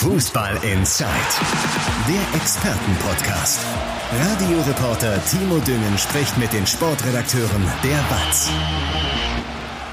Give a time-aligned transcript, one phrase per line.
[0.00, 1.08] Fußball Inside,
[2.08, 3.60] der Expertenpodcast.
[4.10, 8.50] Radioreporter Timo Düngen spricht mit den Sportredakteuren der BATS.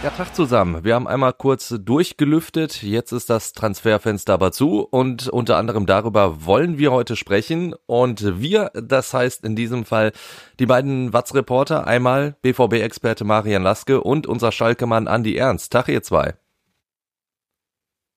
[0.04, 0.86] Ja, Tag zusammen.
[0.86, 2.84] Wir haben einmal kurz durchgelüftet.
[2.84, 7.76] Jetzt ist das Transferfenster aber zu und unter anderem darüber wollen wir heute sprechen.
[7.86, 10.14] Und wir, das heißt in diesem Fall
[10.60, 15.74] die beiden Watz-Reporter, einmal BVB-Experte Marian Laske und unser Schalke-Mann Andi Ernst.
[15.74, 16.36] Tag ihr zwei.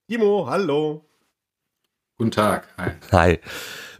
[0.08, 1.09] Timo, hallo.
[2.20, 2.68] Guten Tag.
[2.76, 2.90] Hi.
[3.12, 3.38] Hi.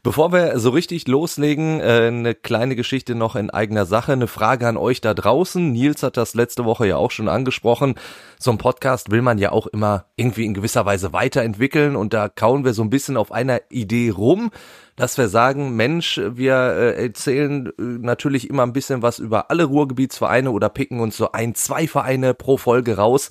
[0.02, 4.68] Bevor wir so richtig loslegen, äh, eine kleine Geschichte noch in eigener Sache, eine Frage
[4.68, 5.72] an euch da draußen.
[5.72, 7.94] Nils hat das letzte Woche ja auch schon angesprochen.
[8.38, 12.28] So ein Podcast will man ja auch immer irgendwie in gewisser Weise weiterentwickeln und da
[12.28, 14.50] kauen wir so ein bisschen auf einer Idee rum,
[14.96, 19.64] dass wir sagen, Mensch, wir äh, erzählen äh, natürlich immer ein bisschen was über alle
[19.64, 23.30] Ruhrgebietsvereine oder picken uns so ein, zwei Vereine pro Folge raus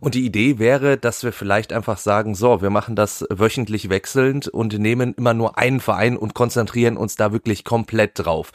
[0.00, 4.48] und die Idee wäre, dass wir vielleicht einfach sagen, so, wir machen das wöchentlich wechselnd
[4.48, 8.52] und nehmen immer nur einen Verein und konzentrieren uns da wirklich komplett drauf.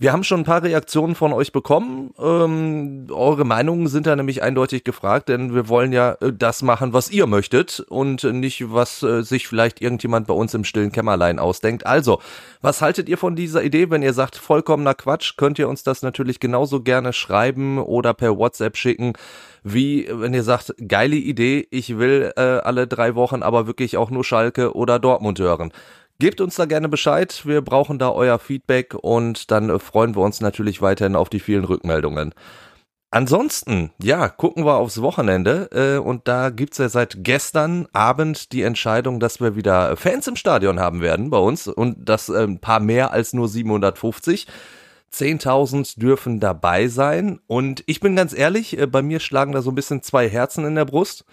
[0.00, 2.14] Wir haben schon ein paar Reaktionen von euch bekommen.
[2.20, 6.92] Ähm, eure Meinungen sind da nämlich eindeutig gefragt, denn wir wollen ja äh, das machen,
[6.92, 11.40] was ihr möchtet und nicht, was äh, sich vielleicht irgendjemand bei uns im stillen Kämmerlein
[11.40, 11.84] ausdenkt.
[11.84, 12.20] Also,
[12.60, 13.90] was haltet ihr von dieser Idee?
[13.90, 18.38] Wenn ihr sagt, vollkommener Quatsch, könnt ihr uns das natürlich genauso gerne schreiben oder per
[18.38, 19.14] WhatsApp schicken
[19.64, 24.10] wie wenn ihr sagt, geile Idee, ich will äh, alle drei Wochen aber wirklich auch
[24.10, 25.72] nur Schalke oder Dortmund hören.
[26.20, 30.22] Gebt uns da gerne Bescheid, wir brauchen da euer Feedback und dann äh, freuen wir
[30.22, 32.34] uns natürlich weiterhin auf die vielen Rückmeldungen.
[33.12, 38.62] Ansonsten, ja, gucken wir aufs Wochenende äh, und da gibt's ja seit gestern Abend die
[38.62, 42.58] Entscheidung, dass wir wieder Fans im Stadion haben werden bei uns und das äh, ein
[42.58, 44.48] paar mehr als nur 750.
[45.12, 47.38] 10.000 dürfen dabei sein.
[47.46, 50.64] Und ich bin ganz ehrlich, äh, bei mir schlagen da so ein bisschen zwei Herzen
[50.64, 51.24] in der Brust.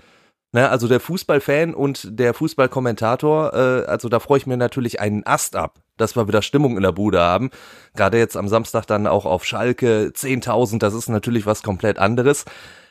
[0.56, 5.26] Ne, also der Fußballfan und der Fußballkommentator, äh, also da freue ich mir natürlich einen
[5.26, 7.50] Ast ab, dass wir wieder Stimmung in der Bude haben.
[7.94, 12.46] Gerade jetzt am Samstag dann auch auf Schalke 10.000, das ist natürlich was komplett anderes.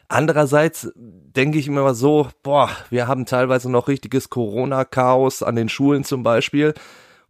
[0.09, 6.05] Andererseits denke ich immer so, boah, wir haben teilweise noch richtiges Corona-Chaos an den Schulen
[6.05, 6.75] zum Beispiel.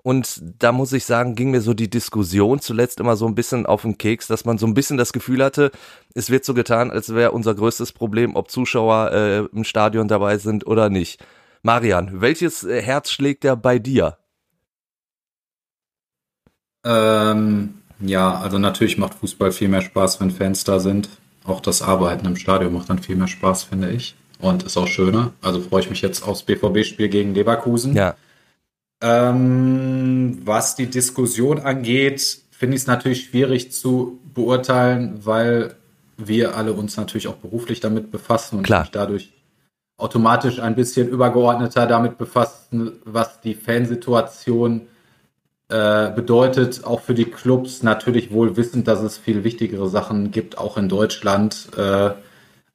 [0.06, 3.64] Und da muss ich sagen, ging mir so die Diskussion zuletzt immer so ein bisschen
[3.64, 5.70] auf den Keks, dass man so ein bisschen das Gefühl hatte,
[6.12, 10.36] es wird so getan, als wäre unser größtes Problem, ob Zuschauer äh, im Stadion dabei
[10.36, 11.24] sind oder nicht.
[11.62, 14.18] Marian, welches äh, Herz schlägt da bei dir?
[16.84, 21.08] Ähm, ja, also natürlich macht Fußball viel mehr Spaß, wenn Fans da sind.
[21.44, 24.14] Auch das Arbeiten im Stadion macht dann viel mehr Spaß, finde ich.
[24.38, 25.32] Und ist auch schöner.
[25.40, 27.94] Also freue ich mich jetzt aufs BVB-Spiel gegen Leverkusen.
[27.94, 28.16] Ja.
[29.00, 35.76] Ähm, was die Diskussion angeht, finde ich es natürlich schwierig zu beurteilen, weil
[36.16, 38.88] wir alle uns natürlich auch beruflich damit befassen und Klar.
[38.90, 39.32] dadurch
[39.96, 44.82] automatisch ein bisschen übergeordneter damit befassen, was die Fansituation
[45.68, 47.82] äh, bedeutet, auch für die Clubs.
[47.82, 51.68] Natürlich wohl wissend, dass es viel wichtigere Sachen gibt, auch in Deutschland.
[51.76, 52.10] Äh,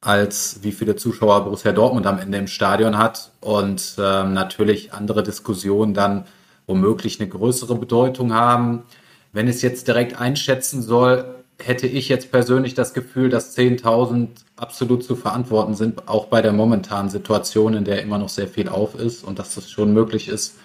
[0.00, 5.22] als wie viele Zuschauer Borussia Dortmund am Ende im Stadion hat und ähm, natürlich andere
[5.22, 6.24] Diskussionen dann
[6.66, 8.84] womöglich eine größere Bedeutung haben.
[9.32, 15.04] Wenn es jetzt direkt einschätzen soll, hätte ich jetzt persönlich das Gefühl, dass 10.000 absolut
[15.04, 18.94] zu verantworten sind, auch bei der momentanen Situation, in der immer noch sehr viel auf
[18.94, 20.56] ist und dass es schon möglich ist,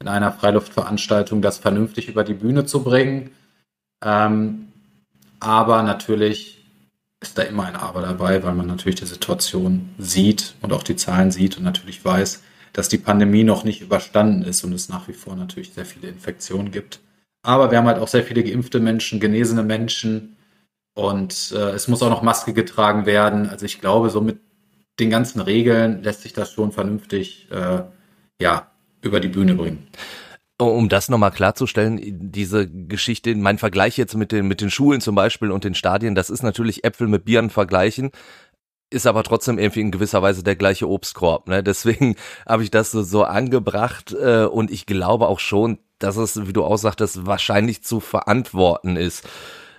[0.00, 3.30] in einer Freiluftveranstaltung das vernünftig über die Bühne zu bringen.
[4.04, 4.68] Ähm,
[5.40, 6.63] aber natürlich
[7.24, 10.96] ist da immer ein Aber dabei, weil man natürlich die Situation sieht und auch die
[10.96, 12.42] Zahlen sieht und natürlich weiß,
[12.72, 16.08] dass die Pandemie noch nicht überstanden ist und es nach wie vor natürlich sehr viele
[16.08, 17.00] Infektionen gibt.
[17.42, 20.36] Aber wir haben halt auch sehr viele geimpfte Menschen, genesene Menschen
[20.94, 23.48] und äh, es muss auch noch Maske getragen werden.
[23.48, 24.40] Also ich glaube, so mit
[25.00, 27.82] den ganzen Regeln lässt sich das schon vernünftig äh,
[28.40, 28.70] ja,
[29.00, 29.86] über die Bühne bringen.
[30.56, 32.00] Um das nochmal klarzustellen,
[32.30, 36.14] diese Geschichte, mein Vergleich jetzt mit den, mit den Schulen zum Beispiel und den Stadien,
[36.14, 38.12] das ist natürlich Äpfel mit Bieren vergleichen,
[38.88, 41.48] ist aber trotzdem irgendwie in gewisser Weise der gleiche Obstkorb.
[41.48, 41.62] Ne?
[41.64, 42.14] Deswegen
[42.46, 46.52] habe ich das so, so angebracht äh, und ich glaube auch schon, dass es, wie
[46.52, 49.28] du auch sagtest, wahrscheinlich zu verantworten ist.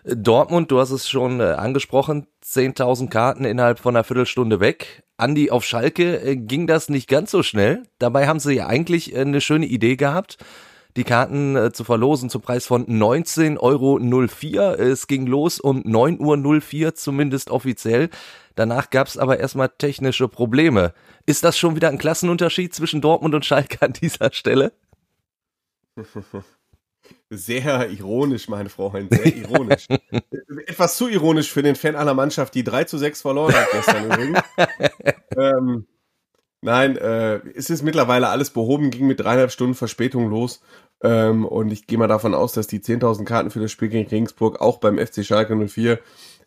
[0.08, 5.04] Dortmund, du hast es schon äh, angesprochen, 10.000 Karten innerhalb von einer Viertelstunde weg.
[5.18, 7.84] Andi, auf Schalke äh, ging das nicht ganz so schnell.
[7.98, 10.38] Dabei haben sie ja eigentlich äh, eine schöne Idee gehabt
[10.98, 14.00] die Karten zu verlosen zum Preis von 19,04 Euro.
[14.82, 18.10] Es ging los um 9.04 Uhr, zumindest offiziell.
[18.56, 20.94] Danach gab es aber erstmal technische Probleme.
[21.26, 24.72] Ist das schon wieder ein Klassenunterschied zwischen Dortmund und Schalke an dieser Stelle?
[27.30, 29.88] Sehr ironisch, meine Freunde, sehr ironisch.
[30.68, 34.06] Etwas zu ironisch für den Fan einer Mannschaft, die 3 zu 6 verloren hat gestern
[34.06, 34.40] übrigens.
[35.38, 35.88] ähm,
[36.66, 40.62] Nein, äh, es ist mittlerweile alles behoben, ging mit dreieinhalb Stunden Verspätung los.
[41.04, 44.10] Ähm, und ich gehe mal davon aus, dass die 10.000 Karten für das Spiel gegen
[44.10, 46.00] Regensburg auch beim FC Schalke 04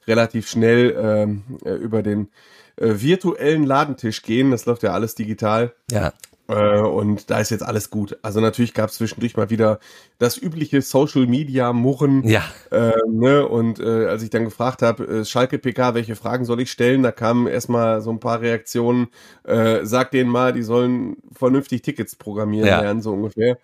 [0.09, 2.31] relativ schnell ähm, äh, über den
[2.75, 4.51] äh, virtuellen Ladentisch gehen.
[4.51, 5.73] Das läuft ja alles digital.
[5.89, 6.13] Ja.
[6.49, 8.19] Äh, und da ist jetzt alles gut.
[8.23, 9.79] Also natürlich gab es zwischendurch mal wieder
[10.19, 12.27] das übliche Social Media Murren.
[12.27, 12.43] Ja.
[12.71, 13.47] Äh, ne?
[13.47, 17.03] Und äh, als ich dann gefragt habe, äh, Schalke PK, welche Fragen soll ich stellen,
[17.03, 19.09] da kamen erstmal so ein paar Reaktionen.
[19.45, 22.81] Äh, sag denen mal, die sollen vernünftig Tickets programmieren Ja.
[22.81, 23.59] lernen, so ungefähr.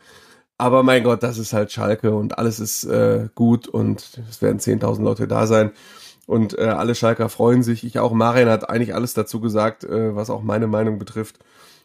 [0.58, 2.88] Aber mein Gott, das ist halt Schalke und alles ist
[3.34, 5.72] gut und es werden 10.000 Leute da sein.
[6.26, 7.84] Und äh, alle Schalker freuen sich.
[7.84, 8.12] Ich auch.
[8.12, 11.38] Marian hat eigentlich alles dazu gesagt, äh, was auch meine Meinung betrifft.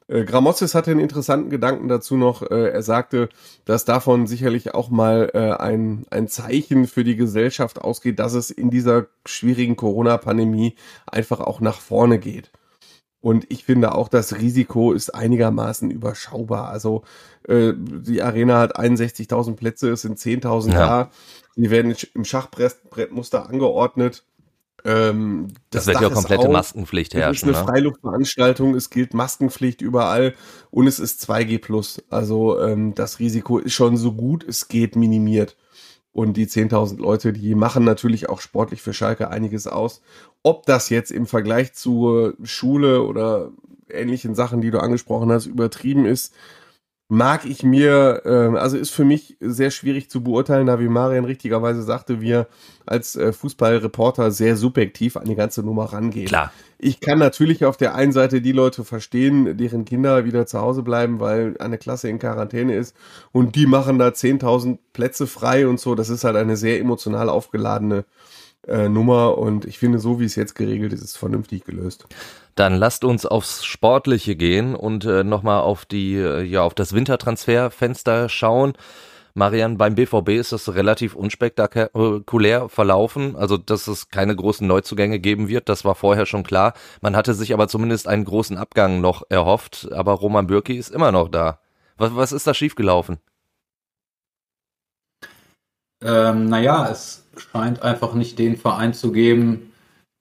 [0.09, 2.41] Äh, Gramozis hatte einen interessanten Gedanken dazu noch.
[2.41, 3.29] Äh, er sagte,
[3.65, 8.49] dass davon sicherlich auch mal äh, ein, ein Zeichen für die Gesellschaft ausgeht, dass es
[8.49, 10.75] in dieser schwierigen Corona-Pandemie
[11.05, 12.51] einfach auch nach vorne geht.
[13.21, 16.69] Und ich finde auch, das Risiko ist einigermaßen überschaubar.
[16.69, 17.03] Also
[17.47, 20.79] äh, die Arena hat 61.000 Plätze, es sind 10.000 Ja.
[20.79, 21.11] da.
[21.55, 24.23] Die werden im Schachbrettmuster angeordnet.
[24.85, 26.53] Ähm, Das, wird ja komplette auf.
[26.53, 27.49] Maskenpflicht Es ist herrschen.
[27.49, 27.63] eine Ne?
[27.63, 30.33] Freiluftveranstaltung, es gilt Maskenpflicht überall
[30.71, 32.01] und es ist 2G+.
[32.09, 35.57] Also ähm, das Risiko ist schon so gut es geht minimiert.
[36.11, 40.01] Und die 10.000 Leute, die machen natürlich auch sportlich für Schalke einiges aus.
[40.43, 43.51] Ob das jetzt im Vergleich zur Schule oder
[43.89, 46.33] ähnlichen Sachen, die du angesprochen hast, übertrieben ist,
[47.11, 51.25] mag ich mir, ähm, also ist für mich sehr schwierig zu beurteilen, da wie Marian
[51.25, 52.47] richtigerweise sagte, wir
[52.85, 56.27] als äh, Fußballreporter sehr subjektiv an die ganze Nummer rangehen.
[56.27, 56.53] Klar.
[56.77, 60.83] Ich kann natürlich auf der einen Seite die Leute verstehen, deren Kinder wieder zu Hause
[60.83, 62.95] bleiben, weil eine Klasse in Quarantäne ist
[63.31, 65.95] und die machen da 10.000 Plätze frei und so.
[65.95, 68.05] Das ist halt eine sehr emotional aufgeladene
[68.67, 72.05] äh, Nummer und ich finde, so wie es jetzt geregelt ist, ist es vernünftig gelöst.
[72.55, 76.93] Dann lasst uns aufs Sportliche gehen und äh, nochmal auf die, äh, ja, auf das
[76.93, 78.73] Wintertransferfenster schauen.
[79.33, 85.47] Marian, beim BVB ist das relativ unspektakulär verlaufen, also dass es keine großen Neuzugänge geben
[85.47, 86.73] wird, das war vorher schon klar.
[87.01, 91.11] Man hatte sich aber zumindest einen großen Abgang noch erhofft, aber Roman Bürki ist immer
[91.11, 91.59] noch da.
[91.97, 93.19] Was, was ist da schiefgelaufen?
[96.01, 99.71] Ähm, naja, es scheint einfach nicht den Verein zu geben,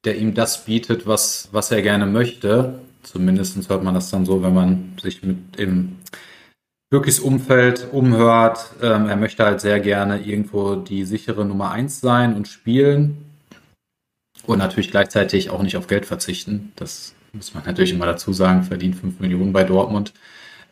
[0.04, 2.80] der ihm das bietet, was, was er gerne möchte.
[3.02, 5.96] Zumindest hört man das dann so, wenn man sich mit im
[6.90, 8.74] Birkis Umfeld umhört.
[8.82, 13.24] Ähm, er möchte halt sehr gerne irgendwo die sichere Nummer eins sein und spielen.
[14.46, 16.72] Und natürlich gleichzeitig auch nicht auf Geld verzichten.
[16.76, 20.14] Das muss man natürlich immer dazu sagen, verdient 5 Millionen bei Dortmund.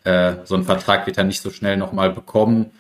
[0.05, 2.71] Äh, so einen Vertrag wird er nicht so schnell nochmal bekommen.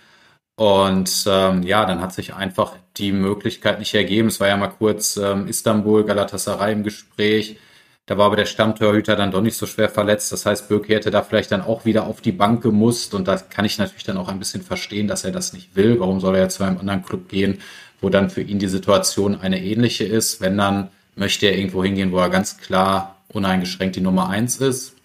[0.56, 4.28] Und ähm, ja, dann hat sich einfach die Möglichkeit nicht ergeben.
[4.28, 7.58] Es war ja mal kurz ähm, Istanbul, Galatasaray im Gespräch.
[8.06, 10.32] Da war aber der Stammtorhüter dann doch nicht so schwer verletzt.
[10.32, 13.12] Das heißt, Birki hätte da vielleicht dann auch wieder auf die Bank gemusst.
[13.12, 16.00] Und da kann ich natürlich dann auch ein bisschen verstehen, dass er das nicht will.
[16.00, 17.58] Warum soll er jetzt zu einem anderen Club gehen,
[18.00, 20.40] wo dann für ihn die Situation eine ähnliche ist?
[20.40, 24.95] Wenn dann möchte er irgendwo hingehen, wo er ganz klar uneingeschränkt die Nummer eins ist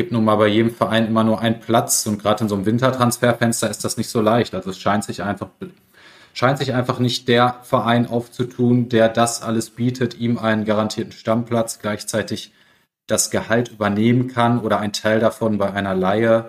[0.00, 2.64] gibt nun mal bei jedem Verein immer nur einen Platz und gerade in so einem
[2.64, 4.54] Wintertransferfenster ist das nicht so leicht.
[4.54, 5.50] Also es scheint sich einfach
[6.32, 11.80] scheint sich einfach nicht der Verein aufzutun, der das alles bietet, ihm einen garantierten Stammplatz,
[11.80, 12.54] gleichzeitig
[13.06, 16.48] das Gehalt übernehmen kann oder ein Teil davon bei einer Laie.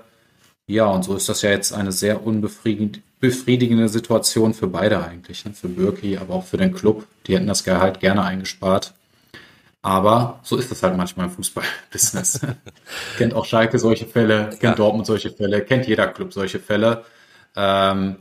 [0.66, 5.52] Ja, und so ist das ja jetzt eine sehr unbefriedigende Situation für beide eigentlich, ne?
[5.52, 7.06] für Birki, aber auch für den Club.
[7.28, 8.94] Die hätten das Gehalt gerne eingespart.
[9.82, 12.42] Aber so ist es halt manchmal im Fußballbusiness.
[13.18, 14.76] kennt auch Schalke solche Fälle, kennt Ja.
[14.76, 17.04] Dortmund solche Fälle, kennt jeder Club solche Fälle,
[17.56, 18.18] ähm,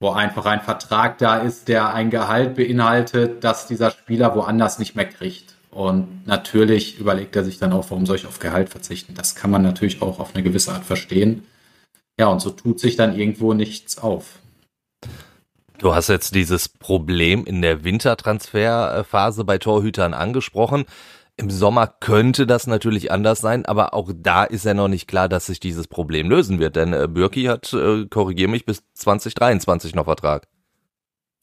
[0.00, 4.96] wo einfach ein Vertrag da ist, der ein Gehalt beinhaltet, das dieser Spieler woanders nicht
[4.96, 5.54] mehr kriegt.
[5.70, 9.14] Und natürlich überlegt er sich dann auch, warum soll ich auf Gehalt verzichten.
[9.14, 11.44] Das kann man natürlich auch auf eine gewisse Art verstehen.
[12.18, 14.38] Ja, und so tut sich dann irgendwo nichts auf.
[15.84, 20.86] Du hast jetzt dieses Problem in der Wintertransferphase bei Torhütern angesprochen.
[21.36, 25.28] Im Sommer könnte das natürlich anders sein, aber auch da ist ja noch nicht klar,
[25.28, 29.94] dass sich dieses Problem lösen wird, denn äh, Bürki hat, äh, korrigier mich, bis 2023
[29.94, 30.48] noch Vertrag.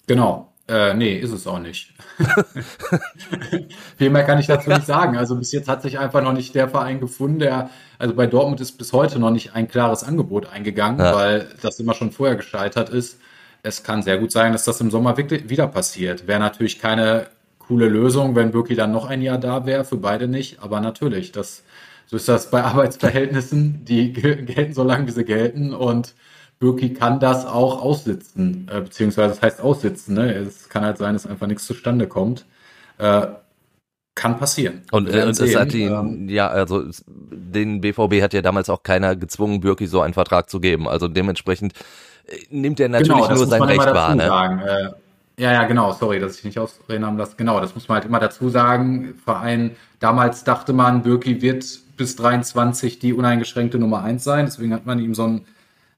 [0.07, 0.51] Genau.
[0.67, 1.93] Äh, nee, ist es auch nicht.
[3.99, 5.17] Viel mehr kann ich dazu nicht sagen.
[5.17, 7.69] Also bis jetzt hat sich einfach noch nicht der Verein gefunden, der,
[7.99, 11.13] also bei Dortmund ist bis heute noch nicht ein klares Angebot eingegangen, Ja.
[11.13, 13.19] weil das immer schon vorher gescheitert ist.
[13.63, 16.27] Es kann sehr gut sein, dass das im Sommer wirklich wieder passiert.
[16.27, 17.27] Wäre natürlich keine
[17.59, 20.59] coole Lösung, wenn Birki dann noch ein Jahr da wäre, für beide nicht.
[20.61, 21.63] Aber natürlich, das,
[22.07, 25.73] so ist das bei Arbeitsverhältnissen, die gel- gelten so lange, wie sie gelten.
[25.73, 26.15] Und
[26.59, 30.15] Birki kann das auch aussitzen, äh, beziehungsweise das heißt aussitzen.
[30.15, 30.33] Ne?
[30.33, 32.45] Es kann halt sein, dass einfach nichts zustande kommt.
[32.97, 33.27] Äh,
[34.13, 34.81] kann passieren.
[34.91, 35.59] Und, äh, das sehen.
[35.59, 40.01] hat ihn, ähm, ja, also den BVB hat ja damals auch keiner gezwungen, Birki so
[40.01, 40.87] einen Vertrag zu geben.
[40.87, 41.73] Also dementsprechend
[42.49, 44.15] nimmt er natürlich genau, nur sein Recht wahr.
[44.15, 44.27] Ne?
[44.27, 44.59] Sagen.
[44.59, 44.89] Äh,
[45.37, 47.35] ja, ja, genau, sorry, dass ich nicht ausreden haben lassen.
[47.37, 49.15] Genau, das muss man halt immer dazu sagen.
[49.23, 51.65] Verein, damals dachte man, Birki wird
[51.97, 54.45] bis 23 die uneingeschränkte Nummer eins sein.
[54.45, 55.45] Deswegen hat man ihm so einen,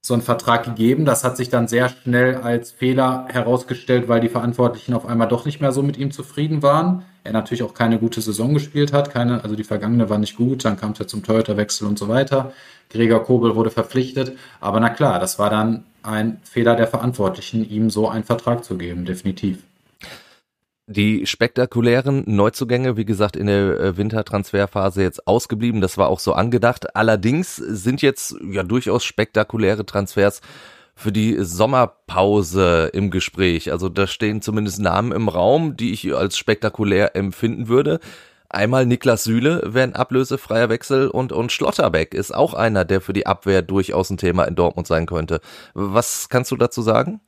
[0.01, 1.03] so einen Vertrag gegeben.
[1.03, 5.45] Das hat sich dann sehr schnell als Fehler herausgestellt, weil die Verantwortlichen auf einmal doch
[5.45, 7.03] nicht mehr so mit ihm zufrieden waren.
[7.25, 9.11] Er natürlich auch keine gute Saison gespielt hat.
[9.11, 10.63] Keine, also die vergangene war nicht gut.
[10.63, 12.53] Dann kam es ja zum Torhüterwechsel und so weiter.
[12.89, 14.37] Gregor Kobel wurde verpflichtet.
[14.61, 18.77] Aber na klar, das war dann ein Fehler der Verantwortlichen, ihm so einen Vertrag zu
[18.77, 19.59] geben, definitiv.
[20.85, 25.79] Die spektakulären Neuzugänge, wie gesagt, in der äh, Wintertransferphase jetzt ausgeblieben.
[25.79, 26.95] Das war auch so angedacht.
[26.95, 30.41] Allerdings sind jetzt ja durchaus spektakuläre Transfers
[30.93, 33.71] für die Sommerpause im Gespräch.
[33.71, 38.01] Also da stehen zumindest Namen im Raum, die ich als spektakulär empfinden würde.
[38.53, 43.25] Einmal Niklas Süle wäre ablösefreier Wechsel und, und Schlotterbeck ist auch einer, der für die
[43.25, 45.41] Abwehr durchaus ein Thema in Dortmund sein könnte.
[45.73, 47.19] Was kannst du dazu sagen?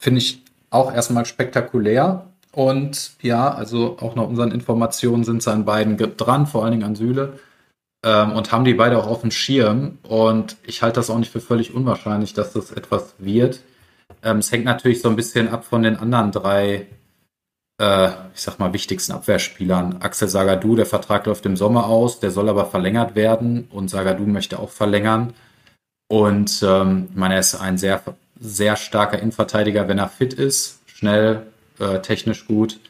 [0.00, 2.26] Finde ich auch erstmal spektakulär.
[2.50, 6.96] Und ja, also auch nach unseren Informationen sind an beiden dran, vor allen Dingen an
[6.96, 7.38] Süle.
[8.04, 9.98] Ähm, und haben die beide auch auf dem Schirm.
[10.02, 13.60] Und ich halte das auch nicht für völlig unwahrscheinlich, dass das etwas wird.
[14.24, 16.86] Ähm, es hängt natürlich so ein bisschen ab von den anderen drei,
[17.82, 19.98] äh, ich sag mal, wichtigsten Abwehrspielern.
[20.00, 24.26] Axel Sagadou, der Vertrag läuft im Sommer aus, der soll aber verlängert werden und Sagadou
[24.26, 25.34] möchte auch verlängern.
[26.08, 28.02] Und ähm, ich meine, er ist ein sehr
[28.42, 31.46] sehr starker Innenverteidiger, wenn er fit ist, schnell,
[31.78, 32.80] äh, technisch gut.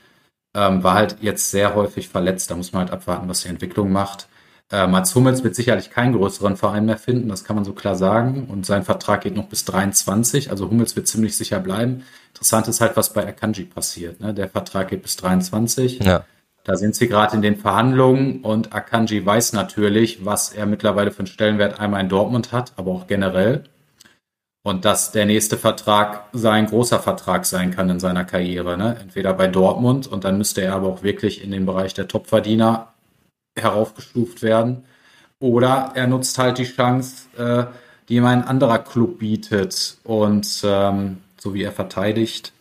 [0.55, 2.51] Ähm, war halt jetzt sehr häufig verletzt.
[2.51, 4.29] Da muss man halt abwarten, was die Entwicklung macht.
[4.73, 7.95] Äh, Mats Hummels wird sicherlich keinen größeren Verein mehr finden, das kann man so klar
[7.95, 8.47] sagen.
[8.51, 12.05] Und sein Vertrag geht noch bis 23, also Hummels wird ziemlich sicher bleiben.
[12.33, 14.21] Interessant ist halt, was bei Akanji passiert.
[14.21, 14.33] Ne?
[14.33, 16.01] Der Vertrag geht bis 23.
[16.01, 16.25] Ja.
[16.65, 21.21] Da sind sie gerade in den Verhandlungen und Akanji weiß natürlich, was er mittlerweile für
[21.21, 23.65] einen Stellenwert einmal in Dortmund hat, aber auch generell
[24.63, 28.79] und dass der nächste Vertrag sein großer Vertrag sein kann in seiner Karriere.
[28.79, 28.97] Ne?
[29.01, 32.92] Entweder bei Dortmund und dann müsste er aber auch wirklich in den Bereich der Topverdiener
[33.57, 34.85] heraufgestuft werden.
[35.39, 37.65] Oder er nutzt halt die Chance, äh,
[38.09, 39.97] die ihm ein anderer Club bietet.
[40.05, 42.53] Und ähm, so wie er verteidigt,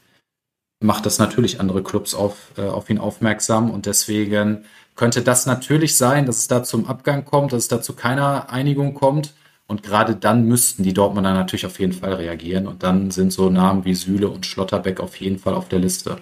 [0.81, 3.69] macht das natürlich andere Clubs auf, äh, auf ihn aufmerksam.
[3.69, 7.81] Und deswegen könnte das natürlich sein, dass es da zum Abgang kommt, dass es da
[7.81, 9.33] zu keiner Einigung kommt.
[9.67, 12.67] Und gerade dann müssten die Dortmunder natürlich auf jeden Fall reagieren.
[12.67, 16.17] Und dann sind so Namen wie Süle und Schlotterbeck auf jeden Fall auf der Liste.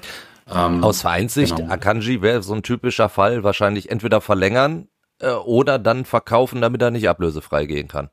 [0.53, 1.71] Ähm, Aus Vereinssicht, genau.
[1.71, 4.87] Akanji wäre so ein typischer Fall, wahrscheinlich entweder verlängern
[5.19, 8.09] äh, oder dann verkaufen, damit er nicht ablösefrei gehen kann.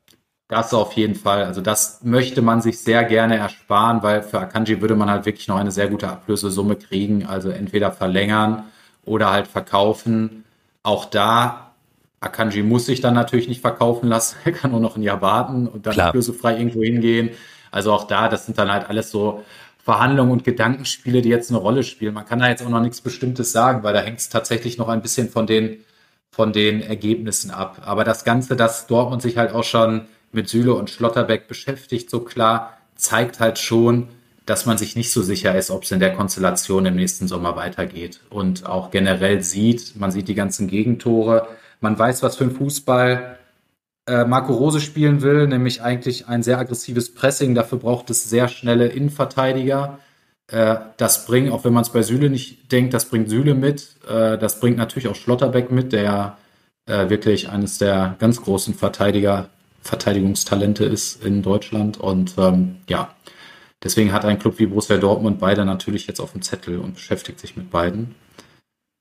[0.49, 1.43] Das auf jeden Fall.
[1.43, 5.47] Also das möchte man sich sehr gerne ersparen, weil für Akanji würde man halt wirklich
[5.49, 7.25] noch eine sehr gute Ablösesumme kriegen.
[7.25, 8.63] Also entweder verlängern
[9.03, 10.45] oder halt verkaufen.
[10.83, 11.71] Auch da
[12.21, 14.37] Akanji muss sich dann natürlich nicht verkaufen lassen.
[14.45, 16.07] Er kann nur noch ein Jahr warten und dann Klar.
[16.09, 17.31] ablösefrei irgendwo hingehen.
[17.69, 19.43] Also auch da, das sind dann halt alles so
[19.87, 22.13] Verhandlungen und Gedankenspiele, die jetzt eine Rolle spielen.
[22.13, 24.89] Man kann da jetzt auch noch nichts Bestimmtes sagen, weil da hängt es tatsächlich noch
[24.89, 25.77] ein bisschen von den,
[26.29, 27.83] von den Ergebnissen ab.
[27.85, 30.01] Aber das Ganze, dass Dortmund sich halt auch schon
[30.33, 34.09] mit Süle und Schlotterbeck beschäftigt, so klar, zeigt halt schon,
[34.45, 37.55] dass man sich nicht so sicher ist, ob es in der Konstellation im nächsten Sommer
[37.55, 38.19] weitergeht.
[38.29, 41.47] Und auch generell sieht, man sieht die ganzen Gegentore,
[41.79, 43.37] man weiß, was für ein Fußball
[44.07, 47.55] Marco Rose spielen will, nämlich eigentlich ein sehr aggressives Pressing.
[47.55, 49.99] Dafür braucht es sehr schnelle Innenverteidiger.
[50.47, 53.95] Äh, das bringt, auch wenn man es bei Süle nicht denkt, das bringt Süle mit.
[54.07, 56.37] Äh, das bringt natürlich auch Schlotterbeck mit, der
[56.85, 59.49] äh, wirklich eines der ganz großen Verteidiger,
[59.81, 61.97] Verteidigungstalente ist in Deutschland.
[61.97, 63.13] Und ähm, ja,
[63.83, 67.39] deswegen hat ein Club wie Borussia Dortmund beide natürlich jetzt auf dem Zettel und beschäftigt
[67.39, 68.15] sich mit beiden.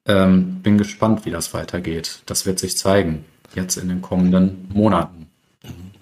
[0.09, 2.23] Ähm, bin gespannt, wie das weitergeht.
[2.27, 3.25] Das wird sich zeigen,
[3.57, 5.27] jetzt in den kommenden Monaten.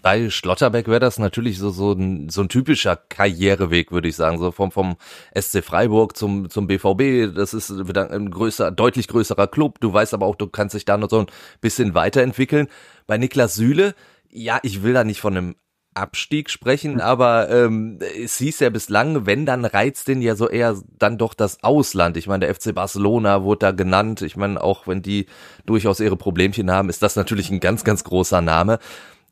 [0.02, 4.38] Bei Schlotterbeck wäre das natürlich so, so, ein, so ein typischer Karriereweg, würde ich sagen.
[4.38, 4.96] So vom, vom
[5.34, 7.34] SC Freiburg zum, zum BVB.
[7.34, 9.80] Das ist ein größer, deutlich größerer Club.
[9.80, 11.26] Du weißt aber auch, du kannst dich da noch so ein
[11.62, 12.68] bisschen weiterentwickeln.
[13.06, 13.94] Bei Niklas Süle,
[14.30, 15.54] ja, ich will da nicht von einem
[15.94, 20.76] Abstieg sprechen, aber ähm, es hieß ja bislang, wenn, dann reizt den ja so eher
[20.98, 22.16] dann doch das Ausland.
[22.16, 24.22] Ich meine, der FC Barcelona wurde da genannt.
[24.22, 25.26] Ich meine, auch wenn die
[25.66, 28.78] durchaus ihre Problemchen haben, ist das natürlich ein ganz, ganz großer Name.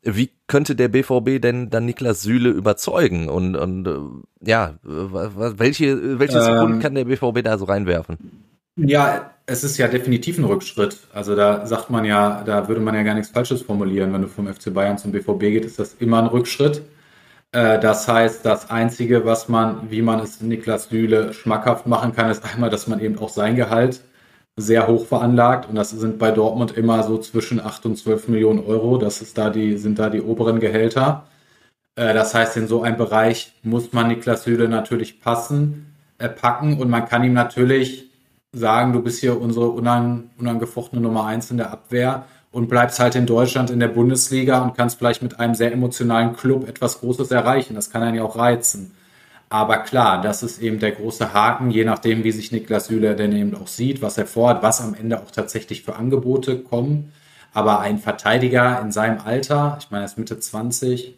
[0.01, 3.29] Wie könnte der BVB denn dann Niklas Süle überzeugen?
[3.29, 3.99] Und, und äh,
[4.41, 8.17] ja, welche, welche Sekunden ähm, kann der BVB da so reinwerfen?
[8.75, 11.07] Ja, es ist ja definitiv ein Rückschritt.
[11.13, 14.11] Also da sagt man ja, da würde man ja gar nichts Falsches formulieren.
[14.13, 16.81] Wenn du vom FC Bayern zum BVB geht, ist das immer ein Rückschritt.
[17.51, 22.31] Äh, das heißt, das Einzige, was man, wie man es Niklas Süle schmackhaft machen kann,
[22.31, 24.01] ist einmal, dass man eben auch sein Gehalt
[24.57, 28.59] sehr hoch veranlagt und das sind bei Dortmund immer so zwischen 8 und 12 Millionen
[28.65, 28.97] Euro.
[28.99, 31.27] Das ist da die, sind da die oberen Gehälter.
[31.95, 36.79] Äh, das heißt, in so einem Bereich muss man Niklas Süle natürlich passen, äh, packen
[36.79, 38.12] und man kann ihm natürlich
[38.53, 43.15] sagen, du bist hier unsere unan, unangefochtene Nummer eins in der Abwehr und bleibst halt
[43.15, 47.31] in Deutschland in der Bundesliga und kannst vielleicht mit einem sehr emotionalen Club etwas Großes
[47.31, 47.73] erreichen.
[47.73, 48.91] Das kann einen ja auch reizen.
[49.49, 53.31] Aber klar, das ist eben der große Haken, je nachdem, wie sich Niklas Süle denn
[53.35, 57.11] eben auch sieht, was er vorhat, was am Ende auch tatsächlich für Angebote kommen.
[57.53, 61.15] Aber ein Verteidiger in seinem Alter, ich meine, er ist Mitte 20,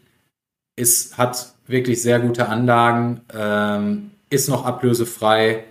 [0.75, 5.63] ist, hat wirklich sehr gute Anlagen, ähm, ist noch ablösefrei.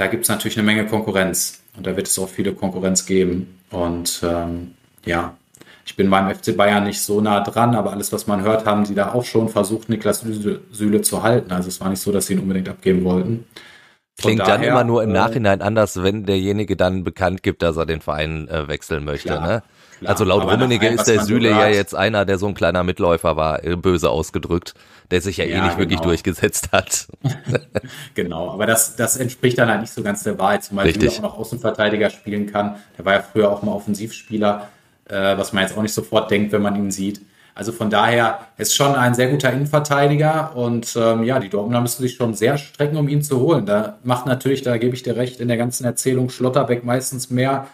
[0.00, 3.60] Da gibt es natürlich eine Menge Konkurrenz und da wird es auch viele Konkurrenz geben.
[3.70, 4.70] Und ähm,
[5.04, 5.36] ja,
[5.84, 8.86] ich bin beim FC Bayern nicht so nah dran, aber alles, was man hört, haben
[8.86, 10.24] sie da auch schon versucht, Niklas
[10.72, 11.52] Süle zu halten.
[11.52, 13.44] Also es war nicht so, dass sie ihn unbedingt abgeben wollten.
[14.18, 17.60] Von Klingt daher, dann immer nur im äh, Nachhinein anders, wenn derjenige dann bekannt gibt,
[17.60, 19.28] dass er den Verein äh, wechseln möchte.
[19.28, 19.62] Klar, ne?
[20.00, 20.10] Klar.
[20.10, 23.64] Also laut Rummenigge ist der Süle ja jetzt einer, der so ein kleiner Mitläufer war,
[23.64, 24.74] äh, böse ausgedrückt,
[25.10, 25.78] der sich ja, ja eh nicht genau.
[25.78, 27.06] wirklich durchgesetzt hat.
[28.14, 31.22] genau, aber das, das entspricht dann halt nicht so ganz der Wahrheit, zumal Süle auch
[31.22, 32.76] noch Außenverteidiger spielen kann.
[32.98, 34.68] Der war ja früher auch mal Offensivspieler
[35.10, 37.20] äh, was man jetzt auch nicht sofort denkt, wenn man ihn sieht.
[37.54, 42.00] Also von daher ist schon ein sehr guter Innenverteidiger und ähm, ja, die Dortmunder müssen
[42.00, 43.66] sich schon sehr strecken, um ihn zu holen.
[43.66, 47.66] Da macht natürlich, da gebe ich dir recht, in der ganzen Erzählung Schlotterbeck meistens mehr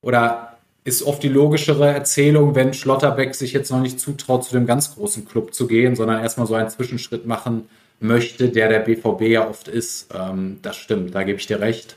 [0.00, 0.53] oder
[0.84, 4.94] ist oft die logischere Erzählung, wenn Schlotterbeck sich jetzt noch nicht zutraut, zu dem ganz
[4.94, 7.68] großen Club zu gehen, sondern erstmal so einen Zwischenschritt machen
[8.00, 10.08] möchte, der der BVB ja oft ist.
[10.14, 11.96] Ähm, das stimmt, da gebe ich dir recht.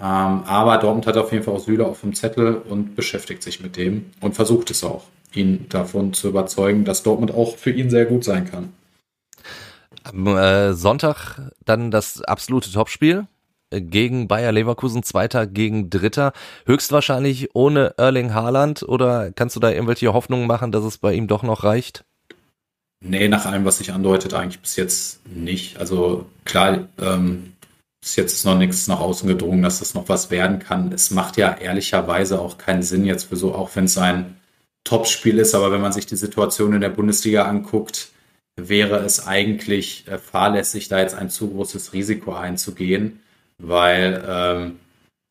[0.00, 3.60] Ähm, aber Dortmund hat auf jeden Fall auch Süle auf dem Zettel und beschäftigt sich
[3.60, 7.90] mit dem und versucht es auch, ihn davon zu überzeugen, dass Dortmund auch für ihn
[7.90, 8.72] sehr gut sein kann.
[10.02, 13.26] Am äh, Sonntag dann das absolute Topspiel
[13.70, 16.32] gegen Bayer Leverkusen, Zweiter gegen Dritter.
[16.66, 21.26] Höchstwahrscheinlich ohne Erling Haaland oder kannst du da irgendwelche Hoffnungen machen, dass es bei ihm
[21.26, 22.04] doch noch reicht?
[23.04, 25.78] Nee, nach allem, was sich andeutet, eigentlich bis jetzt nicht.
[25.78, 27.52] Also klar, ähm,
[28.00, 30.92] bis jetzt ist noch nichts nach außen gedrungen, dass das noch was werden kann.
[30.92, 34.36] Es macht ja ehrlicherweise auch keinen Sinn jetzt für so, auch wenn es ein
[34.84, 38.10] Topspiel ist, aber wenn man sich die Situation in der Bundesliga anguckt,
[38.56, 43.20] wäre es eigentlich äh, fahrlässig, da jetzt ein zu großes Risiko einzugehen,
[43.58, 44.80] weil, ähm,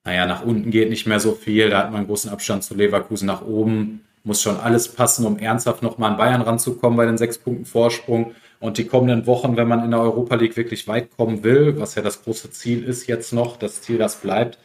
[0.03, 2.75] naja, nach unten geht nicht mehr so viel, da hat man einen großen Abstand zu
[2.75, 7.17] Leverkusen nach oben, muss schon alles passen, um ernsthaft nochmal an Bayern ranzukommen bei den
[7.17, 8.33] sechs Punkten Vorsprung.
[8.59, 11.95] Und die kommenden Wochen, wenn man in der Europa League wirklich weit kommen will, was
[11.95, 14.57] ja das große Ziel ist jetzt noch, das Ziel, das bleibt,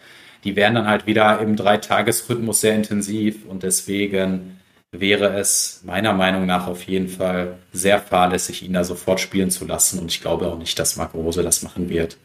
[0.44, 4.60] die werden dann halt wieder im Dreitagesrhythmus sehr intensiv und deswegen
[4.92, 9.66] wäre es meiner Meinung nach auf jeden Fall sehr fahrlässig, ihn da sofort spielen zu
[9.66, 12.16] lassen und ich glaube auch nicht, dass Marco Rose das machen wird.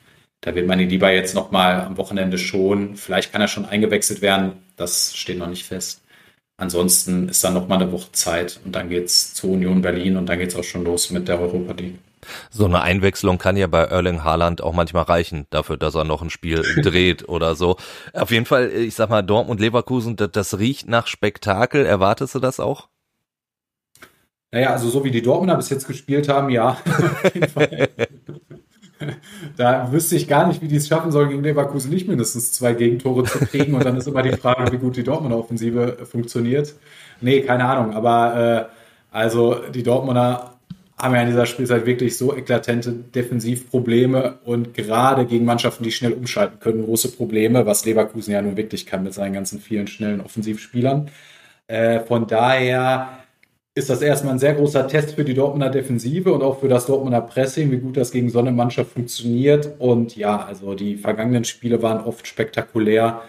[0.45, 4.21] Da wird man ihn lieber jetzt nochmal am Wochenende schon, vielleicht kann er schon eingewechselt
[4.21, 6.03] werden, das steht noch nicht fest.
[6.57, 10.27] Ansonsten ist dann noch mal eine Woche Zeit und dann geht's zu Union Berlin und
[10.27, 11.97] dann geht's auch schon los mit der Europa League.
[12.51, 16.21] So eine Einwechslung kann ja bei Erling Haaland auch manchmal reichen, dafür, dass er noch
[16.21, 17.77] ein Spiel dreht oder so.
[18.13, 21.87] Auf jeden Fall, ich sag mal, Dortmund Leverkusen, das, das riecht nach Spektakel.
[21.87, 22.87] Erwartest du das auch?
[24.51, 26.77] Naja, also so wie die Dortmunder bis jetzt gespielt haben, ja.
[29.57, 32.73] Da wüsste ich gar nicht, wie die es schaffen sollen, gegen Leverkusen nicht mindestens zwei
[32.73, 33.73] Gegentore zu kriegen.
[33.73, 36.73] Und dann ist immer die Frage, wie gut die Dortmunder Offensive funktioniert.
[37.21, 37.93] Nee, keine Ahnung.
[37.93, 40.55] Aber äh, also die Dortmunder
[40.97, 46.13] haben ja in dieser Spielzeit wirklich so eklatante Defensivprobleme und gerade gegen Mannschaften, die schnell
[46.13, 50.21] umschalten können, große Probleme, was Leverkusen ja nun wirklich kann mit seinen ganzen vielen schnellen
[50.21, 51.09] Offensivspielern.
[51.67, 53.24] Äh, von daher
[53.75, 56.85] ist das erstmal ein sehr großer Test für die Dortmunder Defensive und auch für das
[56.85, 59.69] Dortmunder Pressing, wie gut das gegen so eine Mannschaft funktioniert.
[59.79, 63.21] Und ja, also die vergangenen Spiele waren oft spektakulär.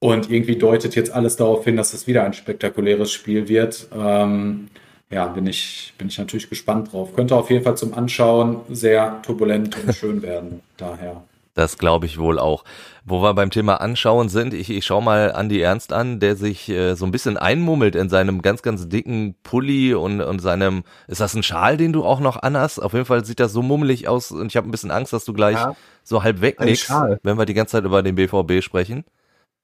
[0.00, 3.88] Und irgendwie deutet jetzt alles darauf hin, dass es wieder ein spektakuläres Spiel wird.
[3.96, 4.68] Ähm,
[5.10, 7.14] ja, bin ich, bin ich natürlich gespannt drauf.
[7.14, 10.60] Könnte auf jeden Fall zum Anschauen sehr turbulent und schön werden.
[10.76, 11.22] Daher.
[11.54, 12.64] Das glaube ich wohl auch.
[13.08, 16.68] Wo wir beim Thema Anschauen sind, ich, ich schau mal Andi Ernst an, der sich
[16.68, 21.20] äh, so ein bisschen einmummelt in seinem ganz, ganz dicken Pulli und, und seinem, ist
[21.20, 22.82] das ein Schal, den du auch noch anhast?
[22.82, 25.24] Auf jeden Fall sieht das so mummelig aus und ich habe ein bisschen Angst, dass
[25.24, 26.90] du gleich ja, so halb wegnickst,
[27.22, 29.04] wenn wir die ganze Zeit über den BVB sprechen.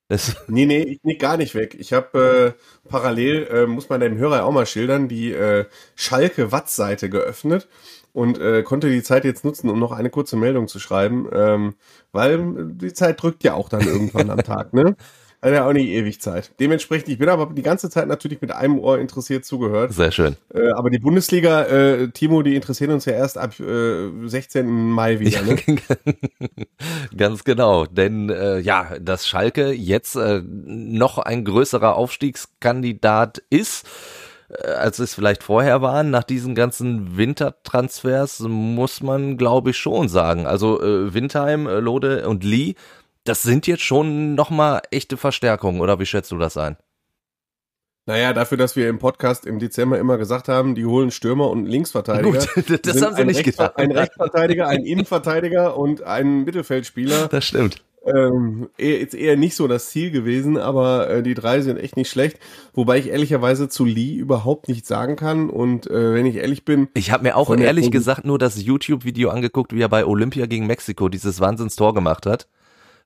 [0.08, 1.76] Das nee, nee, ich nick gar nicht weg.
[1.78, 7.10] Ich habe äh, parallel, äh, muss man dem Hörer auch mal schildern, die äh, Schalke-Watt-Seite
[7.10, 7.68] geöffnet
[8.14, 11.74] und äh, konnte die Zeit jetzt nutzen, um noch eine kurze Meldung zu schreiben, ähm,
[12.12, 14.96] weil die Zeit drückt ja auch dann irgendwann am Tag, ne?
[15.42, 16.52] Hat ja auch nicht ewig Zeit.
[16.58, 19.92] Dementsprechend, ich bin aber die ganze Zeit natürlich mit einem Ohr interessiert zugehört.
[19.92, 20.36] Sehr schön.
[20.54, 24.66] Äh, aber die Bundesliga, äh, Timo, die interessieren uns ja erst ab äh, 16.
[24.66, 25.42] Mai wieder.
[25.42, 25.56] Ne?
[27.16, 27.84] Ganz genau.
[27.84, 33.86] Denn äh, ja, dass Schalke jetzt äh, noch ein größerer Aufstiegskandidat ist
[34.76, 40.46] als es vielleicht vorher waren, nach diesen ganzen Wintertransfers, muss man, glaube ich, schon sagen.
[40.46, 42.74] Also äh, Windheim, äh, Lode und Lee
[43.24, 46.76] das sind jetzt schon nochmal echte Verstärkungen, oder wie schätzt du das ein?
[48.06, 51.64] Naja, dafür, dass wir im Podcast im Dezember immer gesagt haben, die holen Stürmer und
[51.64, 52.46] Linksverteidiger.
[52.54, 53.72] Gut, das haben sie nicht Rechts, getan.
[53.76, 57.28] Ein Rechtsverteidiger, ein Innenverteidiger und ein Mittelfeldspieler.
[57.28, 57.82] Das stimmt.
[58.06, 62.10] Ähm, jetzt eher nicht so das Ziel gewesen, aber äh, die drei sind echt nicht
[62.10, 62.38] schlecht.
[62.74, 65.48] Wobei ich ehrlicherweise zu Lee überhaupt nichts sagen kann.
[65.48, 66.88] Und äh, wenn ich ehrlich bin.
[66.94, 70.66] Ich habe mir auch ehrlich gesagt nur das YouTube-Video angeguckt, wie er bei Olympia gegen
[70.66, 72.46] Mexiko dieses Wahnsinnstor gemacht hat.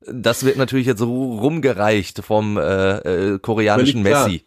[0.07, 4.45] Das wird natürlich jetzt so rumgereicht vom äh, äh, koreanischen Messi.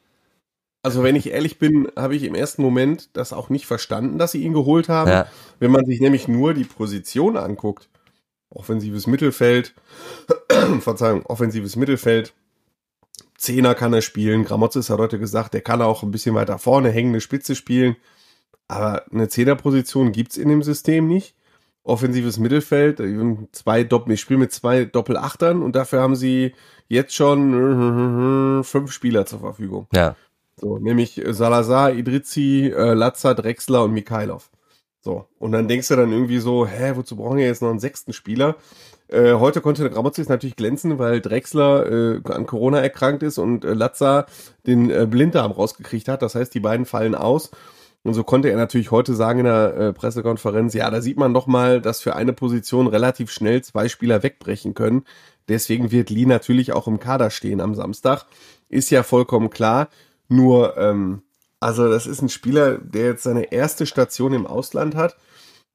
[0.84, 4.32] Also wenn ich ehrlich bin, habe ich im ersten Moment das auch nicht verstanden, dass
[4.32, 5.12] sie ihn geholt haben.
[5.12, 5.28] Ja.
[5.60, 7.88] Wenn man sich nämlich nur die Position anguckt,
[8.52, 9.74] offensives Mittelfeld,
[10.80, 12.34] Verzeihung, offensives Mittelfeld,
[13.38, 16.92] Zehner kann er spielen, Gramotzes hat heute gesagt, der kann auch ein bisschen weiter vorne
[16.92, 17.96] hängende Spitze spielen,
[18.68, 21.36] aber eine Zehnerposition gibt's in dem System nicht
[21.84, 23.02] offensives Mittelfeld,
[23.52, 26.54] zwei Doppel, ich spiele mit zwei Doppelachtern und dafür haben sie
[26.88, 29.88] jetzt schon fünf Spieler zur Verfügung.
[29.94, 30.16] Ja.
[30.58, 34.52] So, nämlich Salazar, Idrizi, äh, Lazza, Drexler und Mikhailov.
[35.04, 37.80] So, und dann denkst du dann irgendwie so, hä, wozu brauchen wir jetzt noch einen
[37.80, 38.56] sechsten Spieler?
[39.08, 43.66] Äh, heute konnte der Gramozis natürlich glänzen, weil Drexler äh, an Corona erkrankt ist und
[43.66, 44.28] äh, Lazza
[44.68, 46.22] den äh, Blinddarm rausgekriegt hat.
[46.22, 47.50] Das heißt, die beiden fallen aus.
[48.04, 51.34] Und so konnte er natürlich heute sagen in der äh, Pressekonferenz, ja, da sieht man
[51.34, 55.04] doch mal, dass für eine Position relativ schnell zwei Spieler wegbrechen können.
[55.50, 58.26] Deswegen wird Lee natürlich auch im Kader stehen am Samstag.
[58.70, 59.90] Ist ja vollkommen klar.
[60.30, 61.24] Nur, ähm,
[61.62, 65.16] also das ist ein Spieler, der jetzt seine erste Station im Ausland hat,